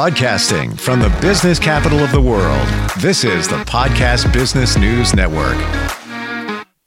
Broadcasting 0.00 0.74
from 0.74 1.00
the 1.00 1.10
business 1.20 1.58
capital 1.58 1.98
of 1.98 2.10
the 2.10 2.22
world, 2.22 2.66
this 3.00 3.22
is 3.22 3.46
the 3.46 3.62
Podcast 3.64 4.32
Business 4.32 4.78
News 4.78 5.14
Network. 5.14 5.58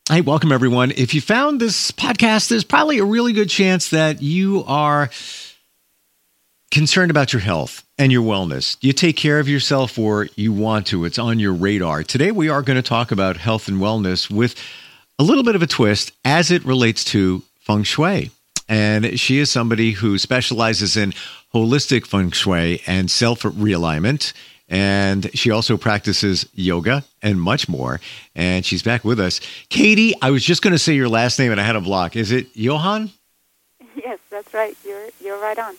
Hey, 0.10 0.21
welcome 0.21 0.51
everyone. 0.51 0.89
If 0.89 1.13
you 1.13 1.21
found 1.21 1.62
this 1.62 1.91
podcast, 1.91 2.49
there's 2.49 2.63
probably 2.63 2.97
a 2.97 3.06
really 3.06 3.31
good 3.31 3.52
chance 3.52 3.92
that 3.92 4.24
you 4.24 4.63
are 4.65 5.12
concerned 6.71 7.12
about 7.12 7.34
your 7.34 7.42
health 7.42 7.85
and 7.99 8.12
your 8.12 8.24
wellness. 8.24 8.79
Do 8.79 8.88
you 8.88 8.94
take 8.94 9.16
care 9.16 9.38
of 9.38 9.48
yourself 9.48 9.99
or 9.99 10.28
you 10.35 10.52
want 10.52 10.88
to? 10.88 11.06
It's 11.06 11.20
on 11.20 11.38
your 11.38 11.53
radar. 11.53 12.02
Today, 12.02 12.31
we 12.31 12.49
are 12.49 12.63
going 12.63 12.78
to 12.78 12.81
talk 12.81 13.11
about 13.11 13.38
health 13.38 13.67
and 13.67 13.78
wellness 13.78 14.28
with 14.28 14.56
a 15.20 15.24
little 15.24 15.43
bit 15.43 15.56
of 15.56 15.61
a 15.61 15.67
twist 15.67 16.13
as 16.25 16.49
it 16.49 16.66
relates 16.66 17.03
to 17.03 17.43
feng 17.59 17.84
shui. 17.84 18.31
And 18.67 19.20
she 19.20 19.40
is 19.40 19.52
somebody 19.52 19.91
who 19.91 20.17
specializes 20.17 20.98
in 20.98 21.13
holistic 21.54 22.05
feng 22.08 22.31
shui 22.31 22.81
and 22.88 23.09
self 23.09 23.41
realignment. 23.41 24.34
And 24.70 25.30
she 25.38 25.52
also 25.52 25.77
practices 25.77 26.48
yoga 26.55 27.04
and 27.21 27.40
much 27.40 27.68
more. 27.68 27.99
And 28.34 28.66
she's 28.66 28.81
back 28.81 29.04
with 29.04 29.20
us. 29.20 29.40
Katie, 29.70 30.13
I 30.21 30.31
was 30.31 30.44
just 30.44 30.62
going 30.62 30.71
to 30.71 30.80
say 30.80 30.95
your 30.95 31.09
last 31.09 31.38
name 31.38 31.52
and 31.52 31.59
I 31.62 31.63
had 31.63 31.76
a 31.76 31.81
block. 31.81 32.16
Is 32.16 32.31
it 32.31 32.48
Johan? 32.54 33.12
Yes, 33.95 34.20
that's 34.31 34.54
right. 34.54 34.76
You're 34.85 35.07
you're 35.21 35.40
right 35.40 35.59
on. 35.59 35.76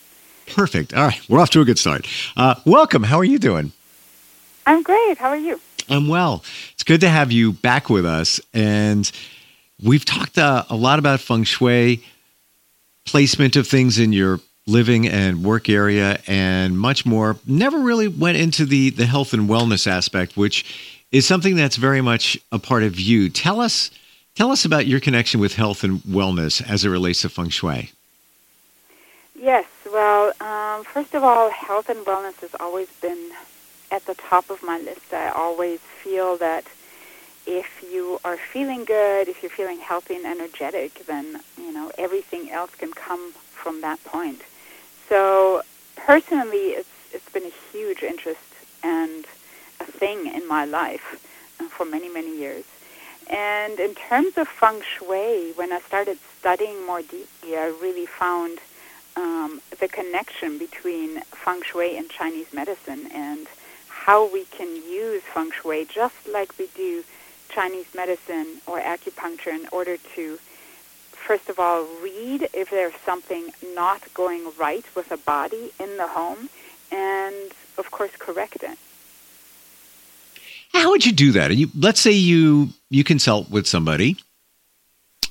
Perfect. 0.46 0.94
All 0.94 1.04
right, 1.04 1.20
we're 1.28 1.40
off 1.40 1.50
to 1.50 1.60
a 1.60 1.64
good 1.64 1.78
start. 1.78 2.06
Uh, 2.36 2.54
welcome. 2.64 3.02
How 3.02 3.16
are 3.16 3.24
you 3.24 3.38
doing? 3.38 3.72
I'm 4.66 4.82
great. 4.82 5.18
How 5.18 5.30
are 5.30 5.36
you? 5.36 5.60
I'm 5.88 6.08
well. 6.08 6.42
It's 6.72 6.82
good 6.82 7.00
to 7.00 7.08
have 7.08 7.32
you 7.32 7.52
back 7.52 7.90
with 7.90 8.06
us. 8.06 8.40
And 8.52 9.10
we've 9.82 10.04
talked 10.04 10.38
uh, 10.38 10.64
a 10.70 10.76
lot 10.76 10.98
about 10.98 11.20
feng 11.20 11.44
shui, 11.44 12.04
placement 13.04 13.56
of 13.56 13.66
things 13.66 13.98
in 13.98 14.12
your 14.12 14.40
living 14.66 15.06
and 15.06 15.44
work 15.44 15.68
area 15.68 16.18
and 16.26 16.78
much 16.78 17.04
more 17.04 17.36
never 17.46 17.78
really 17.78 18.08
went 18.08 18.38
into 18.38 18.64
the 18.64 18.90
the 18.90 19.04
health 19.04 19.34
and 19.34 19.48
wellness 19.48 19.86
aspect 19.86 20.36
which 20.36 20.64
is 21.12 21.26
something 21.26 21.54
that's 21.54 21.76
very 21.76 22.00
much 22.00 22.36
a 22.50 22.58
part 22.58 22.82
of 22.82 22.98
you. 22.98 23.28
Tell 23.28 23.60
us 23.60 23.90
tell 24.34 24.50
us 24.50 24.64
about 24.64 24.86
your 24.86 25.00
connection 25.00 25.38
with 25.38 25.54
health 25.54 25.84
and 25.84 26.00
wellness 26.00 26.66
as 26.66 26.84
it 26.84 26.88
relates 26.88 27.20
to 27.22 27.28
feng 27.28 27.50
shui. 27.50 27.92
Yes 29.38 29.66
well 29.92 30.32
um, 30.40 30.84
first 30.84 31.14
of 31.14 31.22
all 31.22 31.50
health 31.50 31.90
and 31.90 32.04
wellness 32.06 32.40
has 32.40 32.54
always 32.58 32.88
been 33.02 33.32
at 33.90 34.06
the 34.06 34.14
top 34.14 34.50
of 34.50 34.62
my 34.62 34.78
list. 34.78 35.12
I 35.12 35.28
always 35.28 35.78
feel 35.80 36.36
that 36.38 36.64
if 37.46 37.84
you 37.92 38.18
are 38.24 38.36
feeling 38.36 38.84
good 38.84 39.28
if 39.28 39.42
you're 39.42 39.50
feeling 39.50 39.78
healthy 39.78 40.14
and 40.16 40.26
energetic 40.26 41.04
then 41.06 41.40
you 41.58 41.72
know 41.72 41.90
everything 41.98 42.50
else 42.50 42.74
can 42.74 42.92
come 42.92 43.32
from 43.32 43.80
that 43.80 44.02
point 44.04 44.42
so 45.08 45.62
personally, 45.96 46.74
it's 46.78 46.88
it's 47.12 47.28
been 47.30 47.44
a 47.44 47.52
huge 47.72 48.02
interest 48.02 48.40
and 48.82 49.24
a 49.80 49.84
thing 49.84 50.26
in 50.26 50.48
my 50.48 50.64
life 50.64 51.24
uh, 51.60 51.68
for 51.68 51.84
many 51.84 52.08
many 52.08 52.36
years. 52.36 52.64
And 53.30 53.78
in 53.80 53.94
terms 53.94 54.36
of 54.36 54.48
feng 54.48 54.82
shui, 54.82 55.52
when 55.52 55.72
I 55.72 55.80
started 55.80 56.18
studying 56.38 56.84
more 56.86 57.00
deeply, 57.00 57.56
I 57.56 57.66
really 57.80 58.06
found 58.06 58.58
um, 59.16 59.62
the 59.80 59.88
connection 59.88 60.58
between 60.58 61.20
feng 61.42 61.62
shui 61.62 61.96
and 61.96 62.08
Chinese 62.10 62.52
medicine 62.52 63.08
and 63.12 63.46
how 63.88 64.30
we 64.30 64.44
can 64.46 64.74
use 64.76 65.22
feng 65.22 65.50
shui 65.52 65.86
just 65.86 66.16
like 66.28 66.58
we 66.58 66.68
do 66.74 67.04
Chinese 67.48 67.86
medicine 67.94 68.60
or 68.66 68.80
acupuncture 68.80 69.54
in 69.54 69.66
order 69.72 69.96
to 70.14 70.38
first 71.24 71.48
of 71.48 71.58
all, 71.58 71.84
read 72.02 72.48
if 72.52 72.70
there's 72.70 72.94
something 73.04 73.50
not 73.74 74.02
going 74.12 74.52
right 74.58 74.84
with 74.94 75.10
a 75.10 75.16
body 75.16 75.72
in 75.80 75.96
the 75.96 76.06
home, 76.06 76.50
and 76.92 77.52
of 77.78 77.90
course, 77.90 78.10
correct 78.18 78.62
it. 78.62 78.78
How 80.72 80.90
would 80.90 81.06
you 81.06 81.12
do 81.12 81.32
that? 81.32 81.54
You, 81.56 81.70
let's 81.78 82.00
say 82.00 82.12
you 82.12 82.70
you 82.90 83.04
consult 83.04 83.48
with 83.48 83.66
somebody, 83.66 84.16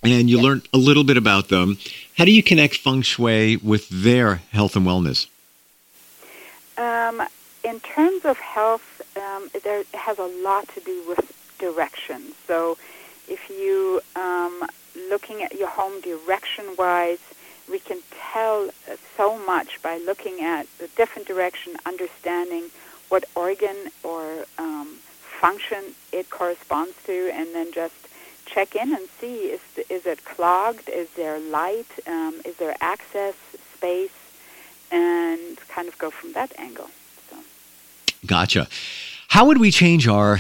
and 0.02 0.30
you 0.30 0.38
yes. 0.38 0.44
learn 0.44 0.62
a 0.74 0.78
little 0.78 1.04
bit 1.04 1.18
about 1.18 1.50
them. 1.50 1.78
How 2.18 2.26
do 2.26 2.32
you 2.32 2.42
connect 2.42 2.78
feng 2.78 3.02
shui 3.02 3.58
with 3.58 3.88
their 3.90 4.36
health 4.52 4.76
and 4.76 4.86
wellness? 4.86 5.28
Um, 6.78 7.22
in 7.64 7.80
terms 7.82 8.26
of 8.26 8.38
health, 8.40 9.02
um, 9.16 9.50
there 9.64 9.84
has 9.94 10.18
a 10.18 10.30
lot 10.44 10.68
to 10.70 10.80
do 10.80 11.04
with 11.08 11.32
direction. 11.68 12.20
So, 12.48 12.78
if 13.28 13.42
you 13.50 14.02
um, 14.16 14.56
looking 15.10 15.38
at 15.44 15.52
your 15.56 15.70
home 15.70 16.02
direction 16.02 16.66
wise, 16.78 17.24
we 17.70 17.80
can 17.80 18.00
tell 18.32 18.70
so 19.18 19.38
much 19.38 19.82
by 19.82 19.96
looking 20.10 20.42
at 20.42 20.68
the 20.80 20.88
different 21.00 21.28
direction, 21.28 21.70
understanding 21.86 22.64
what 23.10 23.24
organ 23.36 23.78
or 24.04 24.46
um, 24.58 24.88
function 25.40 25.84
it 26.12 26.30
corresponds 26.30 26.96
to, 27.06 27.32
and 27.34 27.48
then 27.56 27.72
just 27.72 27.96
check 28.46 28.76
in 28.76 28.94
and 28.94 29.08
see 29.20 29.36
is 29.56 29.62
is 29.90 30.06
it 30.06 30.20
clogged? 30.26 30.90
Is 30.90 31.10
there 31.16 31.40
light? 31.40 31.92
Um, 32.08 32.42
is 32.44 32.56
there 32.58 32.76
access 32.82 33.36
space? 33.76 34.18
And 34.92 35.58
kind 35.70 35.88
of 35.88 35.98
go 35.98 36.12
from 36.12 36.34
that 36.34 36.52
angle. 36.60 36.90
So. 37.30 37.38
Gotcha. 38.28 38.68
How 39.30 39.46
would 39.48 39.60
we 39.60 39.72
change 39.72 40.08
our 40.08 40.40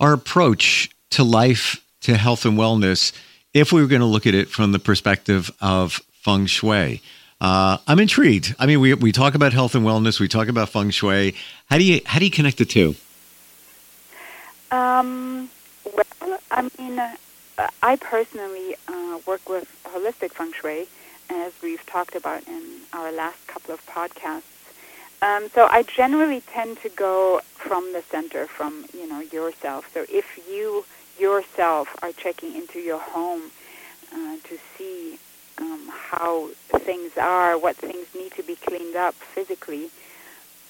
our 0.00 0.12
approach 0.12 0.90
to 1.10 1.22
life, 1.22 1.84
to 2.00 2.16
health 2.16 2.44
and 2.44 2.58
wellness? 2.58 3.12
if 3.54 3.72
we 3.72 3.80
were 3.80 3.88
going 3.88 4.00
to 4.00 4.06
look 4.06 4.26
at 4.26 4.34
it 4.34 4.48
from 4.48 4.72
the 4.72 4.78
perspective 4.78 5.50
of 5.60 6.00
feng 6.12 6.46
shui. 6.46 7.02
Uh, 7.40 7.78
I'm 7.86 7.98
intrigued. 7.98 8.54
I 8.58 8.66
mean, 8.66 8.80
we 8.80 8.94
we 8.94 9.12
talk 9.12 9.34
about 9.34 9.52
health 9.52 9.74
and 9.74 9.84
wellness. 9.84 10.20
We 10.20 10.28
talk 10.28 10.48
about 10.48 10.68
feng 10.68 10.90
shui. 10.90 11.34
How 11.70 11.78
do 11.78 11.84
you 11.84 12.00
how 12.04 12.18
do 12.18 12.24
you 12.26 12.30
connect 12.30 12.58
the 12.58 12.64
two? 12.64 12.94
Um, 14.70 15.50
well, 15.84 16.38
I 16.50 16.68
mean, 16.78 16.98
uh, 16.98 17.16
I 17.82 17.96
personally 17.96 18.76
uh, 18.86 19.18
work 19.26 19.48
with 19.48 19.68
holistic 19.84 20.32
feng 20.32 20.52
shui, 20.52 20.86
as 21.30 21.52
we've 21.62 21.84
talked 21.86 22.14
about 22.14 22.46
in 22.46 22.62
our 22.92 23.10
last 23.10 23.44
couple 23.46 23.74
of 23.74 23.84
podcasts. 23.86 24.42
Um, 25.22 25.48
so 25.50 25.68
I 25.70 25.82
generally 25.82 26.40
tend 26.40 26.80
to 26.80 26.88
go 26.88 27.40
from 27.54 27.92
the 27.92 28.02
center, 28.02 28.46
from 28.46 28.86
you 28.94 29.08
know 29.08 29.20
yourself. 29.20 29.90
So 29.92 30.06
if 30.08 30.38
you 30.50 30.84
yourself 31.18 31.94
are 32.02 32.12
checking 32.12 32.54
into 32.54 32.78
your 32.78 32.98
home 32.98 33.50
uh, 34.12 34.36
to 34.44 34.58
see 34.76 35.18
um, 35.58 35.90
how 35.92 36.48
things 36.70 37.18
are, 37.18 37.58
what 37.58 37.76
things 37.76 38.06
need 38.14 38.32
to 38.32 38.42
be 38.42 38.56
cleaned 38.56 38.96
up 38.96 39.14
physically, 39.14 39.90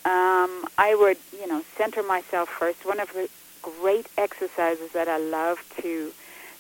um, 0.05 0.67
I 0.79 0.97
would, 0.99 1.19
you 1.39 1.47
know, 1.47 1.63
center 1.77 2.03
myself 2.03 2.49
first. 2.49 2.85
One 2.85 2.99
of 2.99 3.13
the 3.13 3.29
great 3.63 4.09
exercises 4.19 4.93
that 4.93 5.07
I 5.09 5.19
love 5.19 5.63
to 5.83 6.13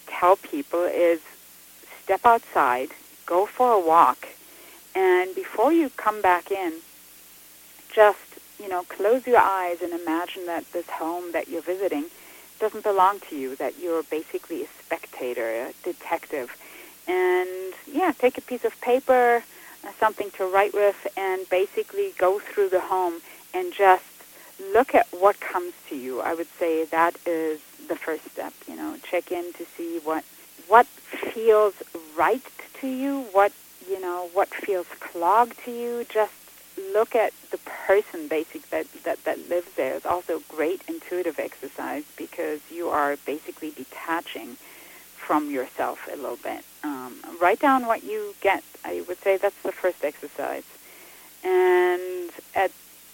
tell 0.06 0.36
people 0.36 0.84
is 0.84 1.20
step 2.04 2.20
outside, 2.24 2.90
go 3.26 3.46
for 3.46 3.72
a 3.72 3.80
walk, 3.80 4.28
and 4.94 5.34
before 5.34 5.72
you 5.72 5.90
come 5.96 6.20
back 6.22 6.50
in, 6.52 6.74
just, 7.94 8.18
you 8.58 8.68
know, 8.68 8.82
close 8.84 9.26
your 9.26 9.38
eyes 9.38 9.82
and 9.82 9.92
imagine 9.92 10.46
that 10.46 10.70
this 10.72 10.88
home 10.88 11.32
that 11.32 11.48
you're 11.48 11.62
visiting– 11.62 12.06
doesn't 12.60 12.84
belong 12.84 13.18
to 13.30 13.36
you, 13.36 13.56
that 13.56 13.78
you're 13.80 14.04
basically 14.04 14.62
a 14.62 14.66
spectator, 14.84 15.48
a 15.48 15.72
detective. 15.82 16.56
And 17.08 17.72
yeah, 17.90 18.12
take 18.12 18.38
a 18.38 18.42
piece 18.42 18.64
of 18.64 18.78
paper, 18.80 19.42
uh, 19.82 19.92
something 19.98 20.30
to 20.32 20.44
write 20.44 20.74
with, 20.74 21.08
and 21.16 21.48
basically 21.48 22.12
go 22.18 22.38
through 22.38 22.68
the 22.68 22.80
home 22.80 23.20
and 23.52 23.72
just 23.72 24.04
look 24.72 24.94
at 24.94 25.08
what 25.10 25.40
comes 25.40 25.72
to 25.88 25.96
you. 25.96 26.20
I 26.20 26.34
would 26.34 26.48
say 26.58 26.84
that 26.84 27.16
is 27.26 27.60
the 27.88 27.96
first 27.96 28.30
step, 28.30 28.52
you 28.68 28.76
know, 28.76 28.96
check 29.02 29.32
in 29.32 29.52
to 29.54 29.64
see 29.76 29.98
what 30.04 30.24
what 30.68 30.86
feels 30.86 31.74
right 32.16 32.42
to 32.80 32.86
you, 32.86 33.22
what 33.32 33.52
you 33.88 34.00
know, 34.00 34.28
what 34.34 34.48
feels 34.48 34.86
clogged 35.00 35.58
to 35.64 35.72
you, 35.72 36.04
just 36.04 36.32
look 36.92 37.14
at 37.14 37.32
the 37.50 37.58
person 37.58 38.28
basic 38.28 38.68
that, 38.70 38.86
that, 39.04 39.22
that 39.24 39.48
lives 39.48 39.68
there 39.76 39.94
is 39.94 40.06
also 40.06 40.38
a 40.38 40.42
great 40.48 40.82
intuitive 40.88 41.38
exercise 41.38 42.04
because 42.16 42.60
you 42.70 42.88
are 42.88 43.16
basically 43.26 43.70
detaching 43.70 44.56
from 45.16 45.50
yourself 45.50 46.08
a 46.12 46.16
little 46.16 46.38
bit. 46.42 46.64
Um, 46.82 47.16
write 47.40 47.60
down 47.60 47.86
what 47.86 48.02
you 48.04 48.34
get. 48.40 48.64
I 48.84 49.04
would 49.06 49.18
say 49.18 49.36
that's 49.36 49.62
the 49.62 49.72
first 49.72 50.04
exercise. 50.04 50.64
And 51.44 52.30
at 52.54 52.72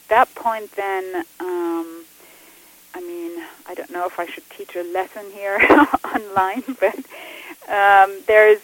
that 0.09 0.35
point 0.35 0.73
then, 0.73 1.25
um, 1.41 2.05
I 2.95 3.01
mean, 3.01 3.45
I 3.67 3.75
don't 3.75 3.91
know 3.91 4.07
if 4.07 4.19
I 4.19 4.27
should 4.27 4.49
teach 4.51 4.75
a 4.77 4.83
lesson 4.83 5.27
here 5.33 5.59
online, 6.05 6.63
but 6.81 6.97
um, 7.69 8.23
there's, 8.27 8.61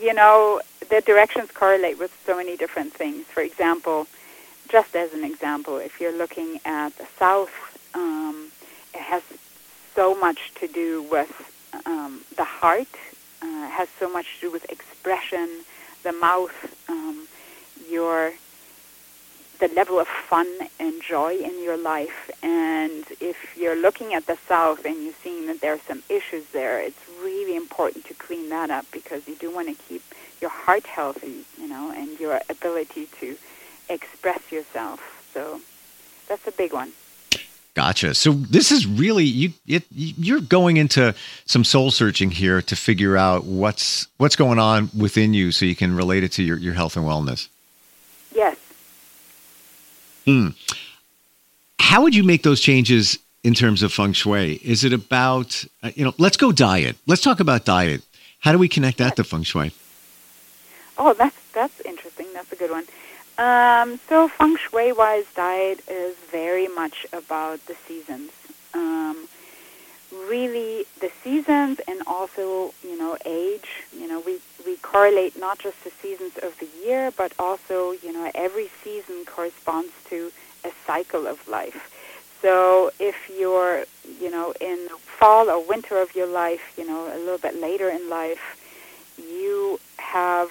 you 0.00 0.14
know, 0.14 0.60
the 0.88 1.00
directions 1.00 1.50
correlate 1.50 1.98
with 1.98 2.16
so 2.24 2.36
many 2.36 2.56
different 2.56 2.92
things. 2.92 3.26
For 3.26 3.40
example, 3.40 4.06
just 4.68 4.94
as 4.96 5.12
an 5.12 5.24
example, 5.24 5.78
if 5.78 6.00
you're 6.00 6.16
looking 6.16 6.60
at 6.64 6.96
the 6.96 7.06
South, 7.18 7.52
um, 7.94 8.50
it 8.94 9.00
has 9.00 9.22
so 9.94 10.14
much 10.14 10.52
to 10.60 10.66
do 10.66 11.02
with 11.02 11.32
um, 11.86 12.22
the 12.36 12.44
heart, 12.44 12.88
uh, 13.42 13.68
has 13.68 13.88
so 13.98 14.08
much 14.08 14.26
to 14.36 14.46
do 14.46 14.52
with 14.52 14.70
expression, 14.70 15.48
the 16.02 16.12
mouth, 16.12 16.54
um, 16.88 17.26
your 17.88 18.32
the 19.60 19.68
level 19.68 20.00
of 20.00 20.08
fun 20.08 20.48
and 20.80 21.00
joy 21.00 21.36
in 21.36 21.62
your 21.62 21.76
life. 21.76 22.30
And 22.42 23.04
if 23.20 23.56
you're 23.56 23.76
looking 23.76 24.12
at 24.12 24.26
the 24.26 24.36
South 24.48 24.84
and 24.84 25.02
you're 25.02 25.14
seeing 25.22 25.46
that 25.46 25.60
there 25.60 25.74
are 25.74 25.80
some 25.86 26.02
issues 26.08 26.44
there, 26.52 26.80
it's 26.80 26.98
really 27.22 27.56
important 27.56 28.04
to 28.06 28.14
clean 28.14 28.48
that 28.48 28.70
up 28.70 28.86
because 28.90 29.26
you 29.28 29.36
do 29.36 29.54
want 29.54 29.68
to 29.68 29.84
keep 29.84 30.02
your 30.40 30.50
heart 30.50 30.86
healthy, 30.86 31.44
you 31.58 31.68
know, 31.68 31.92
and 31.92 32.18
your 32.18 32.40
ability 32.50 33.08
to 33.20 33.36
express 33.88 34.50
yourself. 34.50 35.28
So 35.32 35.60
that's 36.28 36.46
a 36.46 36.52
big 36.52 36.72
one. 36.72 36.92
Gotcha. 37.74 38.14
So 38.14 38.30
this 38.32 38.70
is 38.70 38.86
really 38.86 39.24
you. 39.24 39.52
It, 39.66 39.82
you're 39.90 40.40
going 40.40 40.76
into 40.76 41.12
some 41.44 41.64
soul 41.64 41.90
searching 41.90 42.30
here 42.30 42.62
to 42.62 42.76
figure 42.76 43.16
out 43.16 43.44
what's 43.44 44.06
what's 44.18 44.36
going 44.36 44.60
on 44.60 44.90
within 44.96 45.34
you, 45.34 45.50
so 45.50 45.66
you 45.66 45.74
can 45.74 45.96
relate 45.96 46.22
it 46.22 46.30
to 46.32 46.44
your, 46.44 46.56
your 46.56 46.72
health 46.72 46.96
and 46.96 47.04
wellness. 47.04 47.48
Yes. 48.32 48.56
Hmm. 50.24 50.50
How 51.80 52.02
would 52.02 52.14
you 52.14 52.22
make 52.22 52.44
those 52.44 52.60
changes 52.60 53.18
in 53.42 53.54
terms 53.54 53.82
of 53.82 53.92
feng 53.92 54.12
shui? 54.12 54.60
Is 54.62 54.84
it 54.84 54.92
about 54.92 55.64
uh, 55.82 55.90
you 55.96 56.04
know? 56.04 56.14
Let's 56.16 56.36
go 56.36 56.52
diet. 56.52 56.96
Let's 57.08 57.22
talk 57.22 57.40
about 57.40 57.64
diet. 57.64 58.02
How 58.38 58.52
do 58.52 58.58
we 58.58 58.68
connect 58.68 58.98
that 58.98 59.16
to 59.16 59.24
feng 59.24 59.42
shui? 59.42 59.72
Oh, 60.96 61.12
that's 61.12 61.36
that's 61.52 61.80
interesting. 61.80 62.28
That's 62.32 62.52
a 62.52 62.56
good 62.56 62.70
one. 62.70 62.84
Um, 63.36 63.98
so 64.08 64.28
feng 64.28 64.56
shui 64.56 64.92
wise 64.92 65.24
diet 65.34 65.80
is 65.88 66.14
very 66.30 66.68
much 66.68 67.04
about 67.12 67.64
the 67.66 67.74
seasons. 67.86 68.30
Um, 68.74 69.28
really 70.28 70.86
the 71.00 71.10
seasons 71.22 71.80
and 71.88 72.00
also, 72.06 72.72
you 72.82 72.96
know, 72.96 73.16
age. 73.24 73.82
You 73.92 74.06
know, 74.08 74.20
we, 74.20 74.38
we 74.64 74.76
correlate 74.76 75.38
not 75.38 75.58
just 75.58 75.82
the 75.82 75.90
seasons 75.90 76.36
of 76.42 76.56
the 76.60 76.68
year, 76.84 77.10
but 77.10 77.32
also, 77.38 77.92
you 77.92 78.12
know, 78.12 78.30
every 78.34 78.70
season 78.82 79.24
corresponds 79.24 79.92
to 80.10 80.30
a 80.64 80.70
cycle 80.86 81.26
of 81.26 81.46
life. 81.48 81.90
So 82.40 82.92
if 83.00 83.30
you're, 83.36 83.84
you 84.20 84.30
know, 84.30 84.54
in 84.60 84.88
fall 85.18 85.50
or 85.50 85.64
winter 85.64 85.98
of 86.00 86.14
your 86.14 86.26
life, 86.26 86.74
you 86.76 86.86
know, 86.86 87.06
a 87.12 87.18
little 87.18 87.38
bit 87.38 87.60
later 87.60 87.88
in 87.88 88.08
life, 88.08 88.60
you 89.18 89.80
have 89.96 90.50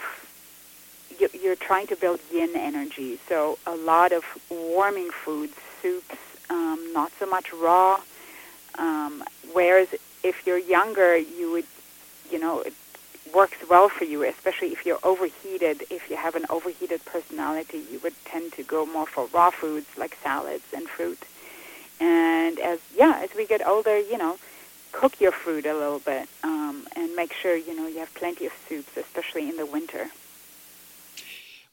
you're 1.33 1.55
trying 1.55 1.87
to 1.87 1.95
build 1.95 2.19
yin 2.31 2.55
energy. 2.55 3.19
So 3.27 3.57
a 3.65 3.75
lot 3.75 4.11
of 4.11 4.23
warming 4.49 5.09
foods, 5.11 5.53
soups, 5.81 6.15
um, 6.49 6.93
not 6.93 7.11
so 7.19 7.25
much 7.25 7.51
raw. 7.53 7.99
Um, 8.77 9.23
whereas 9.53 9.89
if 10.23 10.45
you're 10.45 10.57
younger, 10.57 11.17
you 11.17 11.51
would, 11.51 11.65
you 12.31 12.39
know, 12.39 12.61
it 12.61 12.73
works 13.33 13.57
well 13.69 13.89
for 13.89 14.03
you, 14.05 14.23
especially 14.23 14.69
if 14.69 14.85
you're 14.85 14.99
overheated. 15.03 15.83
If 15.89 16.09
you 16.09 16.15
have 16.15 16.35
an 16.35 16.45
overheated 16.49 17.03
personality, 17.05 17.83
you 17.91 17.99
would 17.99 18.13
tend 18.25 18.53
to 18.53 18.63
go 18.63 18.85
more 18.85 19.05
for 19.05 19.27
raw 19.33 19.49
foods 19.49 19.87
like 19.97 20.17
salads 20.23 20.65
and 20.73 20.87
fruit. 20.87 21.19
And 21.99 22.59
as 22.59 22.79
yeah, 22.95 23.19
as 23.23 23.33
we 23.35 23.45
get 23.45 23.65
older, 23.65 23.99
you 23.99 24.17
know, 24.17 24.37
cook 24.91 25.19
your 25.19 25.31
food 25.31 25.65
a 25.65 25.73
little 25.73 25.99
bit 25.99 26.27
um, 26.43 26.87
and 26.95 27.15
make 27.15 27.33
sure 27.33 27.55
you 27.55 27.75
know 27.75 27.87
you 27.87 27.99
have 27.99 28.13
plenty 28.13 28.45
of 28.45 28.53
soups, 28.67 28.95
especially 28.97 29.49
in 29.49 29.57
the 29.57 29.65
winter. 29.65 30.09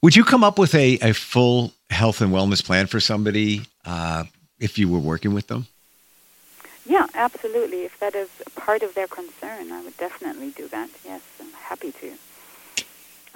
Would 0.01 0.15
you 0.15 0.23
come 0.23 0.43
up 0.43 0.57
with 0.57 0.73
a, 0.73 0.97
a 1.01 1.13
full 1.13 1.73
health 1.91 2.21
and 2.21 2.31
wellness 2.31 2.63
plan 2.63 2.87
for 2.87 2.99
somebody 2.99 3.61
uh, 3.85 4.23
if 4.59 4.79
you 4.79 4.89
were 4.89 4.99
working 4.99 5.33
with 5.33 5.47
them? 5.47 5.67
Yeah, 6.87 7.05
absolutely. 7.13 7.83
If 7.83 7.99
that 7.99 8.15
is 8.15 8.29
part 8.55 8.81
of 8.81 8.95
their 8.95 9.07
concern, 9.07 9.71
I 9.71 9.83
would 9.83 9.95
definitely 9.97 10.49
do 10.51 10.67
that. 10.69 10.89
Yes, 11.05 11.21
I'm 11.39 11.51
happy 11.53 11.91
to. 11.91 12.13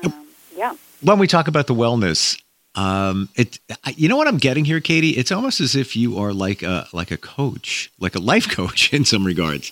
Um, 0.04 0.28
yeah. 0.56 0.76
When 1.02 1.20
we 1.20 1.28
talk 1.28 1.48
about 1.48 1.68
the 1.68 1.76
wellness, 1.76 2.42
um, 2.74 3.30
it 3.36 3.60
you 3.96 4.10
know 4.10 4.18
what 4.18 4.28
I'm 4.28 4.38
getting 4.38 4.66
here, 4.66 4.80
Katie? 4.80 5.12
It's 5.12 5.32
almost 5.32 5.62
as 5.62 5.76
if 5.76 5.96
you 5.96 6.18
are 6.18 6.34
like 6.34 6.64
a 6.64 6.88
like 6.92 7.12
a 7.12 7.18
coach, 7.18 7.92
like 8.00 8.16
a 8.16 8.20
life 8.20 8.50
coach 8.56 8.92
in 8.92 9.06
some 9.06 9.24
regards. 9.24 9.72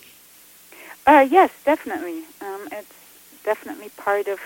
Uh, 1.06 1.26
yes, 1.28 1.50
definitely. 1.64 2.22
Um, 2.40 2.68
it's 2.70 2.94
definitely 3.44 3.88
part 3.90 4.28
of 4.28 4.38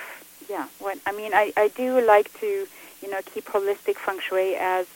yeah. 0.48 0.68
What 0.78 0.98
I 1.06 1.12
mean, 1.12 1.32
I, 1.34 1.52
I 1.56 1.68
do 1.68 2.00
like 2.04 2.32
to, 2.40 2.66
you 3.02 3.10
know, 3.10 3.20
keep 3.22 3.46
holistic 3.46 3.96
feng 3.96 4.20
shui 4.20 4.56
as 4.56 4.86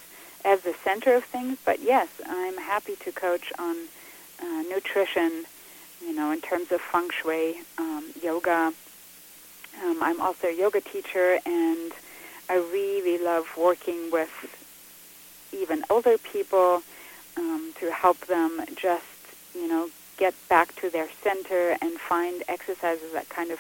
as 0.45 0.63
the 0.63 0.75
center 0.85 1.15
of 1.15 1.25
things. 1.25 1.59
But 1.65 1.81
yes, 1.81 2.09
I'm 2.27 2.57
happy 2.57 2.97
to 2.97 3.13
coach 3.13 3.53
on 3.59 3.77
uh, 4.43 4.63
nutrition, 4.69 5.45
you 6.01 6.15
know, 6.15 6.31
in 6.31 6.41
terms 6.41 6.73
of 6.73 6.81
feng 6.81 7.11
shui, 7.11 7.57
um, 7.79 8.13
yoga. 8.23 8.73
Um, 9.83 10.03
I'm 10.03 10.21
also 10.21 10.49
a 10.49 10.57
yoga 10.57 10.81
teacher, 10.81 11.39
and 11.47 11.93
I 12.49 12.57
really 12.57 13.23
love 13.23 13.47
working 13.57 14.11
with 14.11 14.31
even 15.53 15.85
older 15.89 16.19
people 16.19 16.83
um, 17.37 17.73
to 17.81 17.91
help 17.91 18.19
them 18.27 18.63
just, 18.77 19.05
you 19.55 19.69
know, 19.69 19.89
get 20.19 20.35
back 20.49 20.75
to 20.77 20.91
their 20.91 21.09
center 21.23 21.77
and 21.81 21.99
find 21.99 22.43
exercises 22.49 23.13
that 23.13 23.29
kind 23.29 23.51
of 23.51 23.59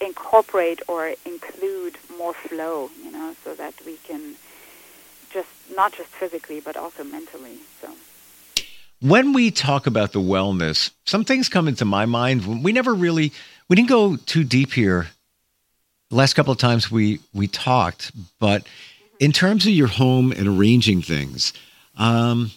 incorporate 0.00 0.80
or 0.88 1.14
include 1.24 1.96
more 2.16 2.34
flow, 2.34 2.90
you 3.02 3.10
know, 3.10 3.34
so 3.44 3.54
that 3.54 3.74
we 3.84 3.96
can 4.04 4.34
just 5.30 5.48
not 5.76 5.92
just 5.92 6.08
physically 6.08 6.60
but 6.60 6.76
also 6.76 7.04
mentally. 7.04 7.58
So 7.80 7.90
when 9.00 9.32
we 9.32 9.50
talk 9.50 9.86
about 9.86 10.12
the 10.12 10.20
wellness, 10.20 10.90
some 11.06 11.24
things 11.24 11.48
come 11.48 11.68
into 11.68 11.84
my 11.84 12.06
mind. 12.06 12.62
We 12.64 12.72
never 12.72 12.94
really 12.94 13.32
we 13.68 13.76
didn't 13.76 13.88
go 13.88 14.16
too 14.16 14.44
deep 14.44 14.72
here. 14.72 15.08
The 16.10 16.16
last 16.16 16.34
couple 16.34 16.52
of 16.52 16.58
times 16.58 16.90
we 16.90 17.20
we 17.34 17.46
talked, 17.48 18.12
but 18.40 18.66
in 19.20 19.32
terms 19.32 19.66
of 19.66 19.72
your 19.72 19.88
home 19.88 20.32
and 20.32 20.46
arranging 20.46 21.02
things, 21.02 21.52
um, 21.96 22.50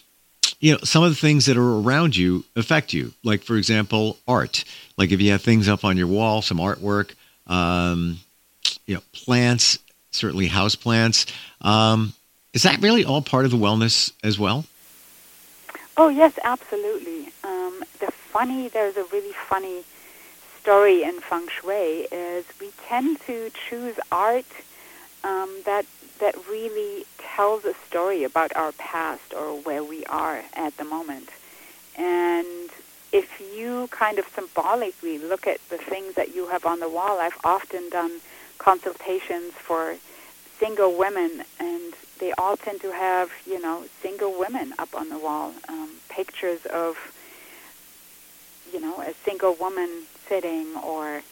you 0.60 0.72
know, 0.72 0.78
some 0.84 1.02
of 1.02 1.10
the 1.10 1.16
things 1.16 1.46
that 1.46 1.56
are 1.56 1.78
around 1.80 2.16
you 2.16 2.44
affect 2.56 2.92
you. 2.92 3.12
Like, 3.24 3.42
for 3.42 3.56
example, 3.56 4.16
art. 4.26 4.64
Like 4.96 5.10
if 5.10 5.20
you 5.20 5.32
have 5.32 5.42
things 5.42 5.68
up 5.68 5.84
on 5.84 5.96
your 5.96 6.06
wall, 6.06 6.40
some 6.40 6.58
artwork, 6.58 7.14
um, 7.46 8.20
you 8.86 8.94
know, 8.94 9.02
plants, 9.12 9.78
certainly 10.10 10.46
house 10.46 10.74
plants. 10.74 11.26
Um, 11.60 12.12
is 12.52 12.62
that 12.62 12.80
really 12.80 13.04
all 13.04 13.22
part 13.22 13.44
of 13.44 13.50
the 13.50 13.56
wellness 13.56 14.12
as 14.22 14.38
well? 14.38 14.64
Oh 15.96 16.08
yes, 16.08 16.38
absolutely. 16.44 17.32
Um, 17.44 17.82
the 18.00 18.10
funny, 18.10 18.68
there's 18.68 18.96
a 18.96 19.04
really 19.04 19.32
funny 19.32 19.84
story 20.60 21.02
in 21.02 21.20
feng 21.20 21.48
shui 21.48 22.06
is 22.12 22.44
we 22.60 22.70
tend 22.86 23.20
to 23.22 23.50
choose 23.68 23.96
art 24.10 24.46
um, 25.24 25.50
that 25.64 25.86
that 26.20 26.36
really 26.48 27.04
tells 27.18 27.64
a 27.64 27.74
story 27.88 28.22
about 28.22 28.54
our 28.54 28.72
past 28.72 29.34
or 29.34 29.58
where 29.62 29.82
we 29.82 30.04
are 30.06 30.42
at 30.54 30.76
the 30.76 30.84
moment. 30.84 31.28
And 31.96 32.70
if 33.12 33.40
you 33.54 33.88
kind 33.90 34.18
of 34.18 34.26
symbolically 34.34 35.18
look 35.18 35.46
at 35.46 35.60
the 35.68 35.78
things 35.78 36.14
that 36.14 36.34
you 36.34 36.48
have 36.48 36.64
on 36.64 36.80
the 36.80 36.88
wall, 36.88 37.20
I've 37.20 37.38
often 37.44 37.90
done 37.90 38.20
consultations 38.58 39.52
for 39.52 39.96
single 40.58 40.96
women, 40.96 41.44
and 41.60 41.92
they 42.18 42.32
all 42.38 42.56
tend 42.56 42.80
to 42.80 42.92
have, 42.92 43.30
you 43.46 43.60
know, 43.60 43.84
single 44.00 44.38
women 44.38 44.72
up 44.78 44.94
on 44.94 45.08
the 45.08 45.18
wall, 45.18 45.52
um, 45.68 45.90
pictures 46.08 46.64
of, 46.66 46.96
you 48.72 48.80
know, 48.80 49.00
a 49.02 49.12
single 49.24 49.54
woman 49.54 49.90
sitting 50.28 50.74
or 50.76 51.22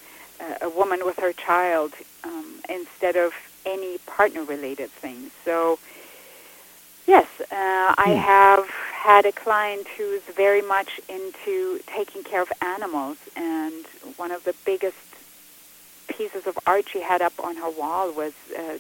a, 0.41 0.65
a 0.67 0.69
woman 0.69 1.01
with 1.05 1.19
her 1.19 1.33
child 1.33 1.93
um, 2.25 2.61
instead 2.69 3.17
of 3.17 3.33
any 3.65 3.99
partner-related 3.99 4.91
things. 4.91 5.31
So, 5.45 5.79
yes, 7.07 7.27
uh, 7.41 7.47
I 7.51 8.13
hmm. 8.13 8.17
have 8.17 8.67
had 8.69 9.25
a 9.27 9.33
client 9.33 9.87
who's 9.97 10.23
very 10.23 10.63
much 10.63 11.01
into 11.09 11.81
taking 11.87 12.23
care 12.23 12.43
of 12.43 12.53
animals, 12.61 13.17
and 13.37 13.87
one 14.17 14.31
of 14.31 14.45
the 14.45 14.55
biggest 14.65 14.97
pieces 16.09 16.47
of 16.47 16.59
art 16.67 16.89
she 16.89 17.01
had 17.01 17.23
up 17.23 17.33
on 17.43 17.57
her 17.57 17.71
wall 17.71 18.13
was 18.13 18.35
uh, 18.59 18.79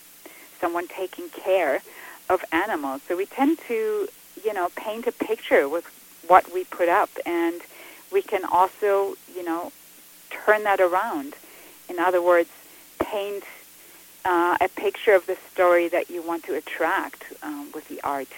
someone 0.61 0.87
taking 0.89 1.29
care 1.31 1.81
of 2.29 2.45
animals. 2.53 3.01
So 3.09 3.17
we 3.17 3.27
tend 3.27 3.59
to, 3.69 4.09
you 4.45 4.53
know, 4.53 4.69
paint 4.77 5.07
a 5.07 5.13
picture 5.13 5.69
with 5.69 5.87
what 6.27 6.53
we 6.53 6.65
put 6.65 6.89
up, 6.89 7.11
and 7.25 7.61
we 8.13 8.23
can 8.23 8.45
also, 8.45 9.15
you 9.35 9.45
know, 9.45 9.73
turn 10.31 10.65
that 10.65 10.81
around. 10.81 11.35
In 11.89 11.99
other 11.99 12.23
words, 12.23 12.51
paint 12.99 13.45
uh, 14.25 14.57
a 14.61 14.69
picture 14.69 15.15
of 15.15 15.27
the 15.27 15.37
story 15.53 15.89
that 15.89 16.11
you 16.11 16.23
want 16.23 16.45
to 16.45 16.55
attract 16.55 17.25
um, 17.43 17.71
with 17.75 17.89
the 17.89 18.01
art 18.03 18.29